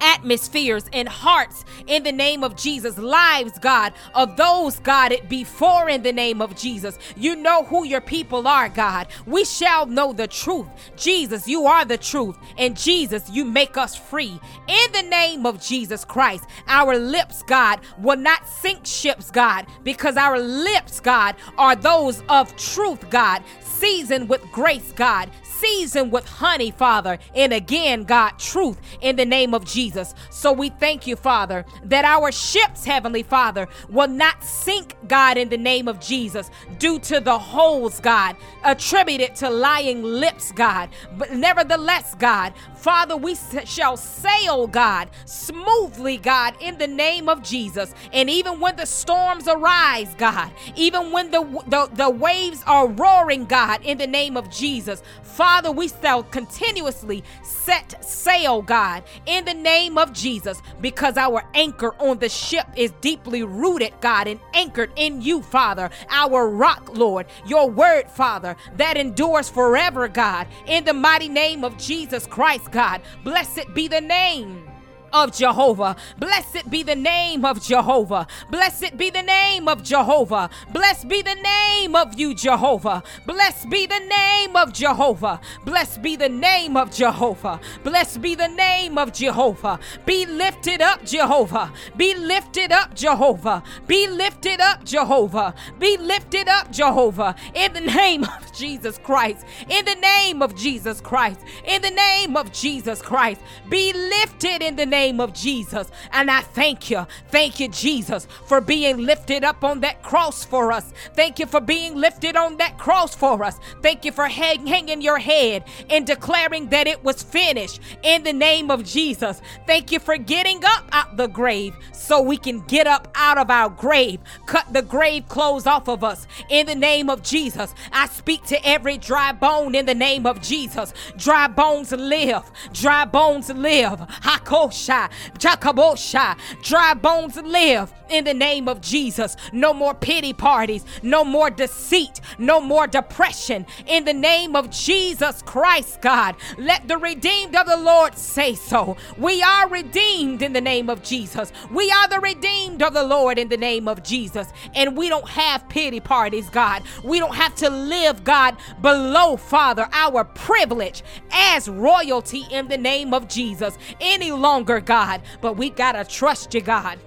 atmospheres 0.00 0.84
and 0.92 1.08
hearts 1.08 1.64
in 1.86 2.02
the 2.02 2.12
name 2.12 2.44
of 2.44 2.56
Jesus, 2.56 2.98
lives, 2.98 3.58
God, 3.58 3.94
of 4.14 4.36
those, 4.36 4.78
God, 4.80 5.12
it 5.12 5.28
before 5.28 5.88
in 5.88 6.02
the 6.02 6.12
name 6.12 6.42
of 6.42 6.54
Jesus. 6.54 6.98
You 7.16 7.36
know 7.36 7.64
who 7.64 7.84
your 7.84 8.02
people 8.02 8.46
are, 8.46 8.68
God. 8.68 9.08
We 9.26 9.44
shall 9.44 9.86
know 9.86 10.12
the 10.12 10.28
truth. 10.28 10.66
Jesus, 10.96 11.48
you 11.48 11.66
are 11.66 11.84
the 11.84 11.96
truth. 11.96 12.36
And 12.58 12.76
Jesus, 12.76 13.30
you 13.30 13.44
make 13.44 13.76
us 13.76 13.96
free. 13.96 14.38
In 14.68 14.92
the 14.92 15.08
name 15.08 15.46
of 15.46 15.62
Jesus 15.62 16.04
Christ, 16.04 16.44
our 16.68 16.98
lips, 16.98 17.42
God, 17.42 17.80
will 17.98 18.18
not 18.18 18.46
sink 18.46 18.84
ships, 18.84 19.30
God, 19.30 19.66
because 19.82 20.16
our 20.16 20.38
lips, 20.38 21.00
God, 21.00 21.36
are 21.56 21.76
those 21.76 22.22
of 22.28 22.54
truth, 22.56 23.08
God, 23.08 23.42
seasoned 23.60 24.28
with 24.28 24.42
grace, 24.52 24.92
God, 24.94 25.30
seasoned 25.64 26.12
with 26.12 26.26
honey, 26.26 26.70
Father. 26.70 27.18
And 27.34 27.52
again, 27.52 28.04
God, 28.04 28.38
truth 28.38 28.78
in 29.00 29.16
the 29.16 29.24
name 29.24 29.54
of 29.54 29.64
Jesus. 29.64 30.14
So 30.30 30.52
we 30.52 30.68
thank 30.68 31.06
you, 31.06 31.16
Father, 31.16 31.64
that 31.84 32.04
our 32.04 32.30
ships, 32.30 32.84
Heavenly 32.84 33.22
Father, 33.22 33.68
will 33.88 34.08
not 34.08 34.42
sink, 34.44 34.94
God, 35.08 35.38
in 35.38 35.48
the 35.48 35.56
name 35.56 35.88
of 35.88 36.00
Jesus, 36.00 36.50
due 36.78 36.98
to 37.00 37.20
the 37.20 37.38
holes, 37.38 38.00
God, 38.00 38.36
attributed 38.62 39.34
to 39.36 39.50
lying 39.50 40.02
lips, 40.02 40.52
God. 40.52 40.90
But 41.16 41.32
nevertheless, 41.32 42.14
God, 42.18 42.52
Father, 42.76 43.16
we 43.16 43.34
shall 43.64 43.96
sail, 43.96 44.66
God, 44.66 45.08
smoothly, 45.24 46.18
God, 46.18 46.54
in 46.60 46.76
the 46.76 46.86
name 46.86 47.28
of 47.28 47.42
Jesus. 47.42 47.94
And 48.12 48.28
even 48.28 48.60
when 48.60 48.76
the 48.76 48.86
storms 48.86 49.48
arise, 49.48 50.14
God, 50.18 50.50
even 50.76 51.10
when 51.10 51.30
the, 51.30 51.42
the, 51.66 51.88
the 51.94 52.10
waves 52.10 52.62
are 52.66 52.86
roaring, 52.86 53.46
God, 53.46 53.82
in 53.82 53.96
the 53.96 54.06
name 54.06 54.36
of 54.36 54.50
Jesus, 54.50 55.02
Father, 55.22 55.53
we 55.62 55.88
shall 55.88 56.22
continuously 56.24 57.22
set 57.42 58.04
sail, 58.04 58.62
God, 58.62 59.04
in 59.26 59.44
the 59.44 59.54
name 59.54 59.96
of 59.98 60.12
Jesus, 60.12 60.60
because 60.80 61.16
our 61.16 61.44
anchor 61.54 61.94
on 61.98 62.18
the 62.18 62.28
ship 62.28 62.66
is 62.76 62.92
deeply 63.00 63.42
rooted, 63.42 63.94
God, 64.00 64.26
and 64.26 64.40
anchored 64.52 64.92
in 64.96 65.22
you, 65.22 65.42
Father, 65.42 65.90
our 66.10 66.48
rock, 66.48 66.96
Lord, 66.96 67.26
your 67.46 67.70
word, 67.70 68.10
Father, 68.10 68.56
that 68.76 68.96
endures 68.96 69.48
forever, 69.48 70.08
God, 70.08 70.46
in 70.66 70.84
the 70.84 70.94
mighty 70.94 71.28
name 71.28 71.64
of 71.64 71.78
Jesus 71.78 72.26
Christ, 72.26 72.70
God. 72.70 73.00
Blessed 73.22 73.72
be 73.74 73.88
the 73.88 74.00
name 74.00 74.68
of 75.14 75.32
Jehovah. 75.32 75.96
Blessed 76.18 76.68
be 76.68 76.82
the 76.82 76.96
name 76.96 77.44
of 77.44 77.62
Jehovah. 77.62 78.26
Blessed 78.50 78.96
be 78.96 79.10
the 79.10 79.22
name 79.22 79.68
of 79.68 79.82
Jehovah. 79.84 80.50
Blessed 80.72 81.08
be 81.08 81.22
the 81.22 81.36
name 81.36 81.94
of 81.94 82.18
you, 82.18 82.34
Jehovah. 82.34 83.02
Blessed 83.24 83.70
be 83.70 83.86
the 83.86 84.00
name 84.00 84.56
of 84.56 84.72
Jehovah. 84.72 85.40
Blessed 85.64 86.02
be 86.02 86.16
the 86.16 86.28
name 86.28 86.76
of 86.76 86.92
Jehovah. 86.92 87.60
Blessed 87.84 88.20
be 88.20 88.34
the 88.34 88.48
name 88.48 88.98
of 88.98 89.12
Jehovah. 89.12 89.78
Be 90.04 90.26
lifted 90.26 90.82
up, 90.82 91.04
Jehovah. 91.04 91.72
Be 91.96 92.14
lifted 92.14 92.72
up, 92.72 92.94
Jehovah. 92.94 93.62
Be 93.86 94.08
lifted 94.08 94.60
up, 94.60 94.84
Jehovah. 94.84 95.54
Be 95.78 95.96
lifted 95.96 96.48
up, 96.48 96.72
Jehovah. 96.72 97.36
In 97.54 97.72
the 97.72 97.80
name 97.80 98.24
of 98.24 98.52
Jesus 98.52 98.98
Christ. 98.98 99.46
In 99.68 99.84
the 99.84 99.94
name 99.94 100.42
of 100.42 100.56
Jesus 100.56 101.00
Christ. 101.00 101.38
In 101.64 101.82
the 101.82 101.90
name 101.90 102.36
of 102.36 102.52
Jesus 102.52 103.00
Christ. 103.00 103.40
Be 103.68 103.92
lifted 103.92 104.60
in 104.60 104.74
the 104.74 104.86
name 104.86 105.03
name 105.04 105.20
of 105.20 105.34
Jesus. 105.34 105.90
And 106.12 106.30
I 106.30 106.40
thank 106.40 106.90
you. 106.90 107.06
Thank 107.28 107.60
you, 107.60 107.68
Jesus, 107.68 108.26
for 108.46 108.60
being 108.60 108.96
lifted 108.98 109.44
up 109.44 109.62
on 109.62 109.80
that 109.80 110.02
cross 110.02 110.44
for 110.44 110.72
us. 110.72 110.86
Thank 111.14 111.38
you 111.38 111.46
for 111.46 111.60
being 111.60 111.94
lifted 111.94 112.36
on 112.36 112.56
that 112.56 112.78
cross 112.78 113.14
for 113.14 113.44
us. 113.44 113.56
Thank 113.82 114.04
you 114.06 114.12
for 114.12 114.26
hang- 114.26 114.66
hanging 114.66 115.02
your 115.02 115.18
head 115.18 115.64
and 115.90 116.06
declaring 116.06 116.68
that 116.70 116.86
it 116.86 117.04
was 117.04 117.22
finished 117.22 117.80
in 118.02 118.22
the 118.24 118.32
name 118.32 118.70
of 118.70 118.84
Jesus. 118.84 119.42
Thank 119.66 119.92
you 119.92 119.98
for 120.00 120.16
getting 120.16 120.64
up 120.64 120.84
out 120.92 121.16
the 121.16 121.26
grave 121.26 121.74
so 121.92 122.22
we 122.22 122.36
can 122.36 122.60
get 122.60 122.86
up 122.86 123.08
out 123.14 123.38
of 123.38 123.50
our 123.50 123.68
grave. 123.68 124.20
Cut 124.46 124.72
the 124.72 124.82
grave 124.82 125.28
clothes 125.28 125.66
off 125.66 125.88
of 125.88 126.02
us 126.02 126.26
in 126.48 126.66
the 126.66 126.74
name 126.74 127.10
of 127.10 127.22
Jesus. 127.22 127.74
I 127.92 128.06
speak 128.06 128.42
to 128.52 128.58
every 128.66 128.96
dry 128.98 129.32
bone 129.32 129.74
in 129.74 129.86
the 129.86 129.94
name 130.08 130.26
of 130.26 130.40
Jesus. 130.40 130.92
Dry 131.16 131.46
bones 131.48 131.92
live. 131.92 132.44
Dry 132.72 133.04
bones 133.04 133.50
live. 133.50 133.98
Hakosha. 134.28 134.83
Jakabosha. 134.88 136.36
Dry 136.62 136.94
bones 136.94 137.36
live 137.36 137.92
in 138.10 138.24
the 138.24 138.34
name 138.34 138.68
of 138.68 138.80
Jesus. 138.80 139.36
No 139.52 139.72
more 139.72 139.94
pity 139.94 140.32
parties, 140.32 140.84
no 141.02 141.24
more 141.24 141.50
deceit, 141.50 142.20
no 142.38 142.60
more 142.60 142.86
depression. 142.86 143.66
In 143.86 144.04
the 144.04 144.12
name 144.12 144.54
of 144.56 144.70
Jesus 144.70 145.42
Christ, 145.42 146.00
God, 146.00 146.36
let 146.58 146.86
the 146.88 146.98
redeemed 146.98 147.56
of 147.56 147.66
the 147.66 147.76
Lord 147.76 148.16
say 148.16 148.54
so. 148.54 148.96
We 149.16 149.42
are 149.42 149.68
redeemed 149.68 150.42
in 150.42 150.52
the 150.52 150.60
name 150.60 150.90
of 150.90 151.02
Jesus. 151.02 151.52
We 151.70 151.90
are 151.90 152.08
the 152.08 152.20
redeemed 152.20 152.82
of 152.82 152.94
the 152.94 153.02
Lord 153.02 153.38
in 153.38 153.48
the 153.48 153.56
name 153.56 153.88
of 153.88 154.02
Jesus. 154.02 154.48
And 154.74 154.96
we 154.96 155.08
don't 155.08 155.28
have 155.28 155.68
pity 155.68 156.00
parties, 156.00 156.50
God. 156.50 156.82
We 157.02 157.18
don't 157.18 157.34
have 157.34 157.54
to 157.56 157.70
live, 157.70 158.24
God, 158.24 158.56
below, 158.80 159.36
Father, 159.36 159.88
our 159.92 160.24
privilege 160.24 161.02
as 161.32 161.68
royalty 161.68 162.44
in 162.50 162.68
the 162.68 162.78
name 162.78 163.14
of 163.14 163.28
Jesus 163.28 163.78
any 164.00 164.32
longer, 164.32 164.73
God. 164.80 165.22
But 165.40 165.56
we 165.56 165.70
got 165.70 165.92
to 165.92 166.04
trust 166.04 166.54
you, 166.54 166.60
God. 166.60 166.98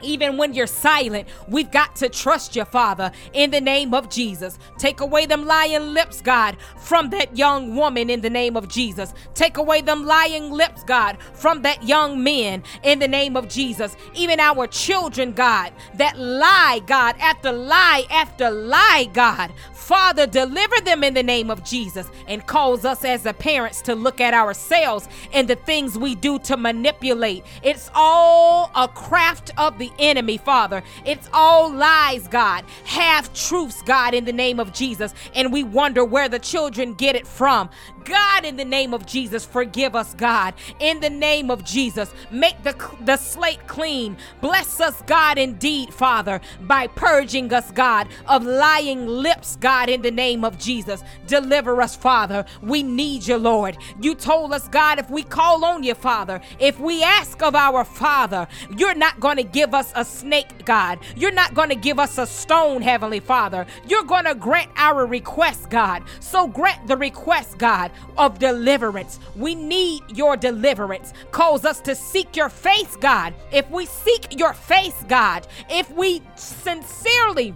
Even 0.00 0.36
when 0.36 0.54
you're 0.54 0.66
silent, 0.66 1.28
we've 1.48 1.70
got 1.70 1.96
to 1.96 2.08
trust 2.08 2.54
you, 2.54 2.64
Father, 2.64 3.10
in 3.32 3.50
the 3.50 3.60
name 3.60 3.94
of 3.94 4.08
Jesus. 4.08 4.58
Take 4.78 5.00
away 5.00 5.26
them 5.26 5.44
lying 5.44 5.92
lips, 5.92 6.20
God, 6.20 6.56
from 6.78 7.10
that 7.10 7.36
young 7.36 7.74
woman 7.74 8.10
in 8.10 8.20
the 8.20 8.30
name 8.30 8.56
of 8.56 8.68
Jesus. 8.68 9.12
Take 9.34 9.56
away 9.56 9.80
them 9.80 10.04
lying 10.04 10.50
lips, 10.50 10.84
God, 10.84 11.18
from 11.32 11.62
that 11.62 11.82
young 11.82 12.22
man 12.22 12.62
in 12.82 12.98
the 12.98 13.08
name 13.08 13.36
of 13.36 13.48
Jesus. 13.48 13.96
Even 14.14 14.38
our 14.40 14.66
children, 14.66 15.32
God, 15.32 15.72
that 15.94 16.18
lie, 16.18 16.80
God, 16.86 17.16
after 17.18 17.50
lie 17.50 18.04
after 18.10 18.50
lie, 18.50 19.08
God. 19.12 19.52
Father, 19.88 20.26
deliver 20.26 20.78
them 20.82 21.02
in 21.02 21.14
the 21.14 21.22
name 21.22 21.50
of 21.50 21.64
Jesus 21.64 22.10
and 22.26 22.46
cause 22.46 22.84
us 22.84 23.06
as 23.06 23.22
the 23.22 23.32
parents 23.32 23.80
to 23.80 23.94
look 23.94 24.20
at 24.20 24.34
ourselves 24.34 25.08
and 25.32 25.48
the 25.48 25.56
things 25.56 25.96
we 25.96 26.14
do 26.14 26.38
to 26.40 26.58
manipulate. 26.58 27.42
It's 27.62 27.90
all 27.94 28.70
a 28.76 28.86
craft 28.86 29.50
of 29.56 29.78
the 29.78 29.90
enemy, 29.98 30.36
Father. 30.36 30.82
It's 31.06 31.30
all 31.32 31.72
lies, 31.72 32.28
God, 32.28 32.66
half 32.84 33.32
truths, 33.32 33.80
God, 33.80 34.12
in 34.12 34.26
the 34.26 34.32
name 34.32 34.60
of 34.60 34.74
Jesus. 34.74 35.14
And 35.34 35.54
we 35.54 35.64
wonder 35.64 36.04
where 36.04 36.28
the 36.28 36.38
children 36.38 36.92
get 36.92 37.16
it 37.16 37.26
from. 37.26 37.70
God, 38.04 38.44
in 38.44 38.56
the 38.56 38.64
name 38.64 38.92
of 38.92 39.06
Jesus, 39.06 39.44
forgive 39.44 39.94
us, 39.94 40.14
God. 40.14 40.54
In 40.80 41.00
the 41.00 41.10
name 41.10 41.50
of 41.50 41.64
Jesus, 41.64 42.10
make 42.30 42.62
the, 42.62 42.74
the 43.04 43.16
slate 43.16 43.66
clean. 43.66 44.16
Bless 44.40 44.80
us, 44.80 45.02
God, 45.06 45.38
indeed, 45.38 45.92
Father, 45.94 46.40
by 46.62 46.88
purging 46.88 47.52
us, 47.52 47.70
God, 47.70 48.08
of 48.26 48.44
lying 48.44 49.06
lips, 49.06 49.56
God, 49.56 49.77
in 49.86 50.02
the 50.02 50.10
name 50.10 50.44
of 50.44 50.58
Jesus. 50.58 51.02
Deliver 51.26 51.82
us, 51.82 51.94
Father. 51.94 52.44
We 52.62 52.82
need 52.82 53.26
you, 53.26 53.36
Lord. 53.36 53.76
You 54.00 54.14
told 54.14 54.52
us, 54.52 54.66
God, 54.68 54.98
if 54.98 55.10
we 55.10 55.22
call 55.22 55.64
on 55.64 55.82
you, 55.82 55.94
Father, 55.94 56.40
if 56.58 56.80
we 56.80 57.02
ask 57.02 57.42
of 57.42 57.54
our 57.54 57.84
Father, 57.84 58.48
you're 58.76 58.94
not 58.94 59.20
going 59.20 59.36
to 59.36 59.44
give 59.44 59.74
us 59.74 59.92
a 59.94 60.04
snake, 60.04 60.64
God. 60.64 60.98
You're 61.16 61.30
not 61.32 61.54
going 61.54 61.68
to 61.68 61.74
give 61.74 61.98
us 61.98 62.18
a 62.18 62.26
stone, 62.26 62.82
Heavenly 62.82 63.20
Father. 63.20 63.66
You're 63.86 64.04
going 64.04 64.24
to 64.24 64.34
grant 64.34 64.70
our 64.76 65.06
request, 65.06 65.70
God. 65.70 66.02
So 66.20 66.46
grant 66.46 66.88
the 66.88 66.96
request, 66.96 67.58
God 67.58 67.92
of 68.16 68.38
deliverance. 68.38 69.20
We 69.36 69.54
need 69.54 70.02
your 70.14 70.36
deliverance. 70.36 71.12
Cause 71.30 71.64
us 71.64 71.80
to 71.82 71.94
seek 71.94 72.36
your 72.36 72.48
face, 72.48 72.96
God. 72.96 73.34
If 73.52 73.70
we 73.70 73.86
seek 73.86 74.38
your 74.38 74.52
face, 74.52 75.04
God, 75.08 75.46
if 75.70 75.90
we 75.92 76.22
sincerely 76.36 77.54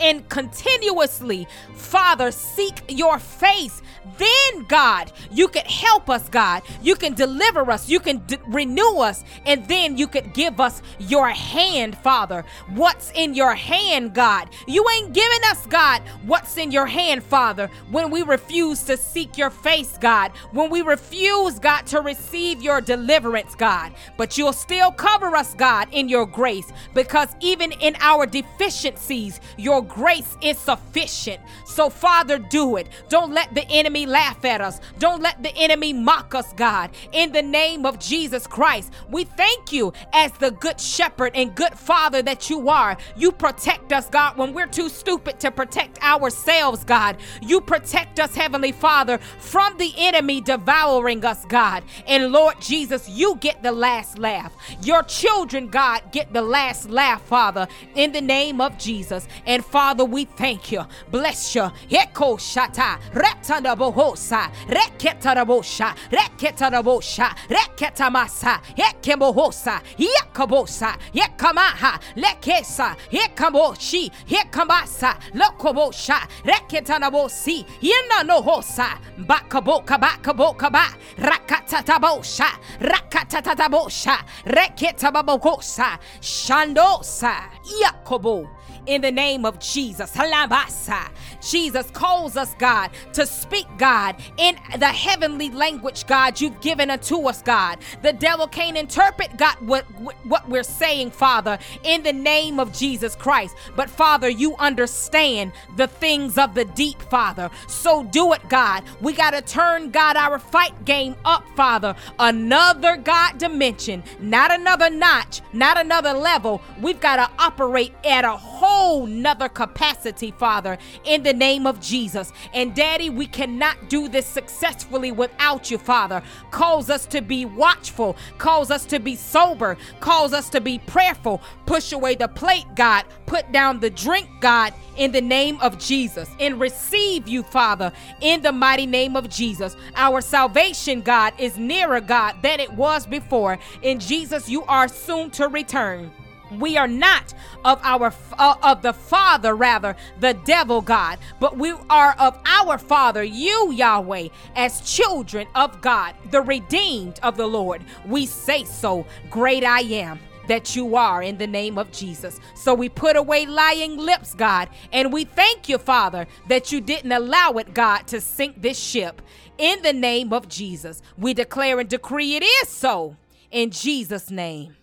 and 0.00 0.28
continuously, 0.28 1.46
Father, 1.74 2.30
seek 2.30 2.82
your 2.88 3.18
face. 3.18 3.82
Then, 4.18 4.64
God, 4.68 5.12
you 5.30 5.48
could 5.48 5.66
help 5.66 6.08
us, 6.10 6.28
God. 6.28 6.62
You 6.82 6.94
can 6.96 7.14
deliver 7.14 7.70
us. 7.70 7.88
You 7.88 8.00
can 8.00 8.18
d- 8.26 8.38
renew 8.46 8.98
us. 8.98 9.24
And 9.46 9.66
then 9.68 9.96
you 9.96 10.06
could 10.06 10.32
give 10.34 10.60
us 10.60 10.82
your 10.98 11.28
hand, 11.28 11.96
Father. 11.98 12.44
What's 12.74 13.10
in 13.12 13.34
your 13.34 13.54
hand, 13.54 14.14
God? 14.14 14.50
You 14.66 14.84
ain't 14.96 15.12
giving 15.12 15.40
us, 15.50 15.66
God, 15.66 16.02
what's 16.26 16.56
in 16.56 16.70
your 16.70 16.86
hand, 16.86 17.22
Father, 17.22 17.70
when 17.90 18.10
we 18.10 18.22
refuse 18.22 18.82
to 18.84 18.96
seek 18.96 19.36
your 19.36 19.50
face, 19.50 19.98
God. 20.00 20.32
When 20.52 20.70
we 20.70 20.82
refuse, 20.82 21.58
God, 21.58 21.86
to 21.88 22.00
receive 22.00 22.62
your 22.62 22.80
deliverance, 22.80 23.54
God. 23.54 23.92
But 24.16 24.38
you'll 24.38 24.52
still 24.52 24.92
cover 24.92 25.36
us, 25.36 25.54
God, 25.54 25.88
in 25.92 26.08
your 26.08 26.26
grace 26.26 26.72
because 26.94 27.28
even 27.40 27.72
in 27.72 27.96
our 28.00 28.26
deficiencies, 28.26 29.40
your 29.56 29.82
grace 29.88 30.36
is 30.42 30.58
sufficient. 30.58 31.40
So, 31.64 31.90
Father, 31.90 32.38
do 32.38 32.76
it. 32.76 32.88
Don't 33.08 33.32
let 33.32 33.54
the 33.54 33.66
enemy 33.68 34.06
laugh 34.06 34.44
at 34.44 34.60
us. 34.60 34.80
Don't 34.98 35.22
let 35.22 35.42
the 35.42 35.54
enemy 35.56 35.92
mock 35.92 36.34
us, 36.34 36.52
God. 36.54 36.90
In 37.12 37.32
the 37.32 37.42
name 37.42 37.84
of 37.84 37.98
Jesus 37.98 38.46
Christ, 38.46 38.92
we 39.10 39.24
thank 39.24 39.72
you 39.72 39.92
as 40.12 40.32
the 40.32 40.50
good 40.52 40.80
shepherd 40.80 41.32
and 41.34 41.54
good 41.54 41.74
father 41.74 42.22
that 42.22 42.48
you 42.48 42.68
are. 42.68 42.96
You 43.16 43.32
protect 43.32 43.92
us, 43.92 44.08
God, 44.08 44.36
when 44.36 44.54
we're 44.54 44.66
too 44.66 44.88
stupid 44.88 45.40
to 45.40 45.50
protect 45.50 46.02
ourselves, 46.02 46.84
God. 46.84 47.16
You 47.42 47.60
protect 47.60 48.20
us, 48.20 48.34
Heavenly 48.34 48.72
Father, 48.72 49.18
from 49.38 49.76
the 49.78 49.92
enemy 49.96 50.40
devouring 50.40 51.24
us, 51.24 51.44
God. 51.46 51.84
And 52.06 52.32
Lord 52.32 52.60
Jesus, 52.60 53.08
you 53.08 53.36
get 53.36 53.62
the 53.62 53.72
last 53.72 54.18
laugh. 54.18 54.52
Your 54.82 55.02
children, 55.02 55.68
God, 55.68 56.02
get 56.12 56.32
the 56.32 56.42
last 56.42 56.88
laugh, 56.90 57.22
Father, 57.22 57.68
in 57.94 58.12
the 58.12 58.20
name 58.20 58.60
of 58.60 58.78
Jesus. 58.78 59.28
And 59.46 59.64
Father, 59.76 60.06
we 60.06 60.24
thank 60.24 60.72
you. 60.72 60.86
Bless 61.10 61.54
you. 61.54 61.70
Eko 61.90 62.38
shata, 62.38 62.98
retana 63.12 63.76
bohosa, 63.76 64.50
reketa 64.68 65.34
rabosha, 65.36 65.94
reketa 66.10 66.70
rabosha, 66.72 67.28
reketa 67.46 68.10
masa, 68.10 68.58
ekebohosa, 68.74 69.82
yakabosa, 69.98 70.96
yekamaha, 71.12 72.00
lekesa, 72.16 72.96
yekaboshi, 73.10 74.10
yekamasa, 74.26 75.14
lokobosha, 75.34 76.26
reketa 76.42 76.98
nabosi, 76.98 77.66
yena 77.82 78.24
nohosa, 78.24 78.98
bakaboka 79.26 79.98
bakaboka 79.98 80.72
ba, 80.72 80.86
rakatatabosha, 81.18 82.48
rakatatabosha, 82.80 84.24
reketa 84.46 85.12
babokosa, 85.12 85.98
shandosa, 86.22 87.42
yakobo 87.82 88.55
in 88.86 89.02
the 89.02 89.12
name 89.12 89.44
of 89.44 89.58
Jesus. 89.58 90.12
Halabasa. 90.12 91.10
Jesus 91.40 91.90
calls 91.90 92.36
us, 92.36 92.54
God, 92.58 92.90
to 93.12 93.26
speak, 93.26 93.66
God, 93.78 94.16
in 94.36 94.56
the 94.78 94.86
heavenly 94.86 95.50
language, 95.50 96.06
God, 96.06 96.40
you've 96.40 96.60
given 96.60 96.90
unto 96.90 97.28
us, 97.28 97.42
God. 97.42 97.78
The 98.02 98.12
devil 98.12 98.46
can't 98.46 98.76
interpret, 98.76 99.36
God, 99.36 99.56
what, 99.60 99.84
what 100.24 100.48
we're 100.48 100.62
saying, 100.62 101.10
Father, 101.10 101.58
in 101.84 102.02
the 102.02 102.12
name 102.12 102.58
of 102.58 102.72
Jesus 102.72 103.14
Christ. 103.14 103.56
But, 103.76 103.90
Father, 103.90 104.28
you 104.28 104.56
understand 104.56 105.52
the 105.76 105.86
things 105.86 106.38
of 106.38 106.54
the 106.54 106.64
deep, 106.64 107.00
Father. 107.02 107.50
So 107.68 108.04
do 108.04 108.32
it, 108.32 108.48
God. 108.48 108.82
We 109.00 109.12
got 109.12 109.30
to 109.30 109.42
turn, 109.42 109.90
God, 109.90 110.16
our 110.16 110.38
fight 110.38 110.84
game 110.84 111.16
up, 111.24 111.44
Father. 111.54 111.94
Another, 112.18 112.96
God, 112.96 113.38
dimension, 113.38 114.02
not 114.20 114.52
another 114.52 114.90
notch, 114.90 115.42
not 115.52 115.78
another 115.78 116.12
level. 116.12 116.62
We've 116.80 117.00
got 117.00 117.16
to 117.16 117.42
operate 117.42 117.92
at 118.04 118.24
a 118.24 118.36
whole 118.56 119.06
nother 119.06 119.48
capacity, 119.48 120.30
Father, 120.30 120.78
in 121.04 121.22
the 121.22 121.32
name 121.32 121.66
of 121.66 121.80
Jesus. 121.80 122.32
And 122.54 122.74
Daddy, 122.74 123.10
we 123.10 123.26
cannot 123.26 123.88
do 123.88 124.08
this 124.08 124.26
successfully 124.26 125.12
without 125.12 125.70
you, 125.70 125.78
Father. 125.78 126.22
Calls 126.50 126.88
us 126.88 127.06
to 127.06 127.20
be 127.20 127.44
watchful, 127.44 128.16
calls 128.38 128.70
us 128.70 128.84
to 128.86 128.98
be 128.98 129.14
sober, 129.14 129.76
calls 130.00 130.32
us 130.32 130.48
to 130.50 130.60
be 130.60 130.78
prayerful. 130.78 131.42
Push 131.66 131.92
away 131.92 132.14
the 132.14 132.28
plate, 132.28 132.66
God. 132.74 133.04
Put 133.26 133.52
down 133.52 133.80
the 133.80 133.90
drink, 133.90 134.28
God, 134.40 134.72
in 134.96 135.12
the 135.12 135.20
name 135.20 135.60
of 135.60 135.78
Jesus. 135.78 136.30
And 136.40 136.58
receive 136.58 137.28
you, 137.28 137.42
Father, 137.42 137.92
in 138.20 138.40
the 138.40 138.52
mighty 138.52 138.86
name 138.86 139.16
of 139.16 139.28
Jesus. 139.28 139.76
Our 139.96 140.20
salvation, 140.20 141.02
God, 141.02 141.34
is 141.38 141.58
nearer, 141.58 142.00
God, 142.00 142.36
than 142.42 142.60
it 142.60 142.72
was 142.72 143.06
before. 143.06 143.58
In 143.82 144.00
Jesus, 144.00 144.48
you 144.48 144.62
are 144.64 144.88
soon 144.88 145.30
to 145.32 145.48
return. 145.48 146.10
We 146.50 146.76
are 146.76 146.88
not 146.88 147.34
of 147.64 147.80
our 147.82 148.12
uh, 148.38 148.54
of 148.62 148.82
the 148.82 148.92
father 148.92 149.54
rather 149.54 149.96
the 150.20 150.34
devil 150.44 150.80
God 150.80 151.18
but 151.40 151.56
we 151.56 151.72
are 151.90 152.14
of 152.18 152.38
our 152.46 152.78
father 152.78 153.24
you 153.24 153.72
Yahweh 153.72 154.28
as 154.54 154.80
children 154.80 155.48
of 155.54 155.80
God 155.80 156.14
the 156.30 156.42
redeemed 156.42 157.18
of 157.22 157.36
the 157.36 157.46
Lord 157.46 157.82
we 158.06 158.26
say 158.26 158.64
so 158.64 159.04
great 159.30 159.64
I 159.64 159.80
am 159.80 160.20
that 160.46 160.76
you 160.76 160.96
are 160.96 161.22
in 161.22 161.38
the 161.38 161.46
name 161.46 161.78
of 161.78 161.90
Jesus. 161.90 162.40
So 162.54 162.74
we 162.74 162.88
put 162.88 163.16
away 163.16 163.46
lying 163.46 163.96
lips, 163.96 164.34
God, 164.34 164.68
and 164.92 165.12
we 165.12 165.24
thank 165.24 165.68
you, 165.68 165.78
Father, 165.78 166.26
that 166.48 166.72
you 166.72 166.80
didn't 166.80 167.12
allow 167.12 167.52
it, 167.52 167.74
God, 167.74 168.06
to 168.08 168.20
sink 168.20 168.62
this 168.62 168.78
ship. 168.78 169.22
In 169.58 169.82
the 169.82 169.92
name 169.92 170.32
of 170.32 170.48
Jesus, 170.48 171.02
we 171.16 171.34
declare 171.34 171.80
and 171.80 171.88
decree 171.88 172.36
it 172.36 172.44
is 172.44 172.68
so. 172.68 173.16
In 173.50 173.70
Jesus' 173.70 174.30
name, 174.30 174.76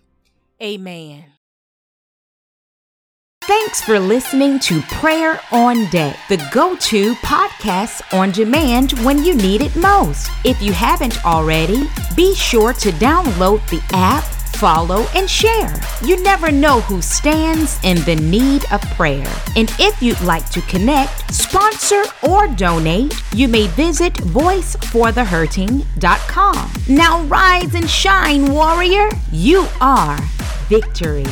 amen. 0.62 1.26
Thanks 3.46 3.82
for 3.82 4.00
listening 4.00 4.58
to 4.60 4.80
Prayer 4.84 5.38
on 5.52 5.90
Deck, 5.90 6.18
the 6.30 6.38
go 6.54 6.78
to 6.78 7.14
podcast 7.16 8.02
on 8.18 8.32
demand 8.32 8.94
when 9.00 9.22
you 9.22 9.36
need 9.36 9.60
it 9.62 9.76
most. 9.76 10.32
If 10.46 10.62
you 10.62 10.72
haven't 10.72 11.26
already, 11.26 11.90
be 12.16 12.34
sure 12.36 12.72
to 12.72 12.90
download 12.92 13.60
the 13.70 13.82
app, 13.92 14.24
follow, 14.56 15.06
and 15.14 15.30
share. 15.30 15.76
You 16.06 16.24
never 16.24 16.54
know 16.54 16.80
who 16.82 17.02
stands 17.02 17.84
in 17.84 17.98
the 18.06 18.16
need 18.16 18.64
of 18.72 18.80
prayer. 18.92 19.28
And 19.58 19.70
if 19.78 20.02
you'd 20.02 20.22
like 20.22 20.50
to 20.52 20.62
connect, 20.62 21.34
sponsor, 21.34 22.04
or 22.26 22.48
donate, 22.48 23.14
you 23.34 23.50
may 23.50 23.68
visit 23.68 24.14
voiceforthehurting.com. 24.14 26.72
Now 26.88 27.24
rise 27.24 27.76
and 27.76 27.90
shine, 27.90 28.54
warrior. 28.54 29.10
You 29.34 29.68
are 29.82 30.18
victory. 30.70 31.26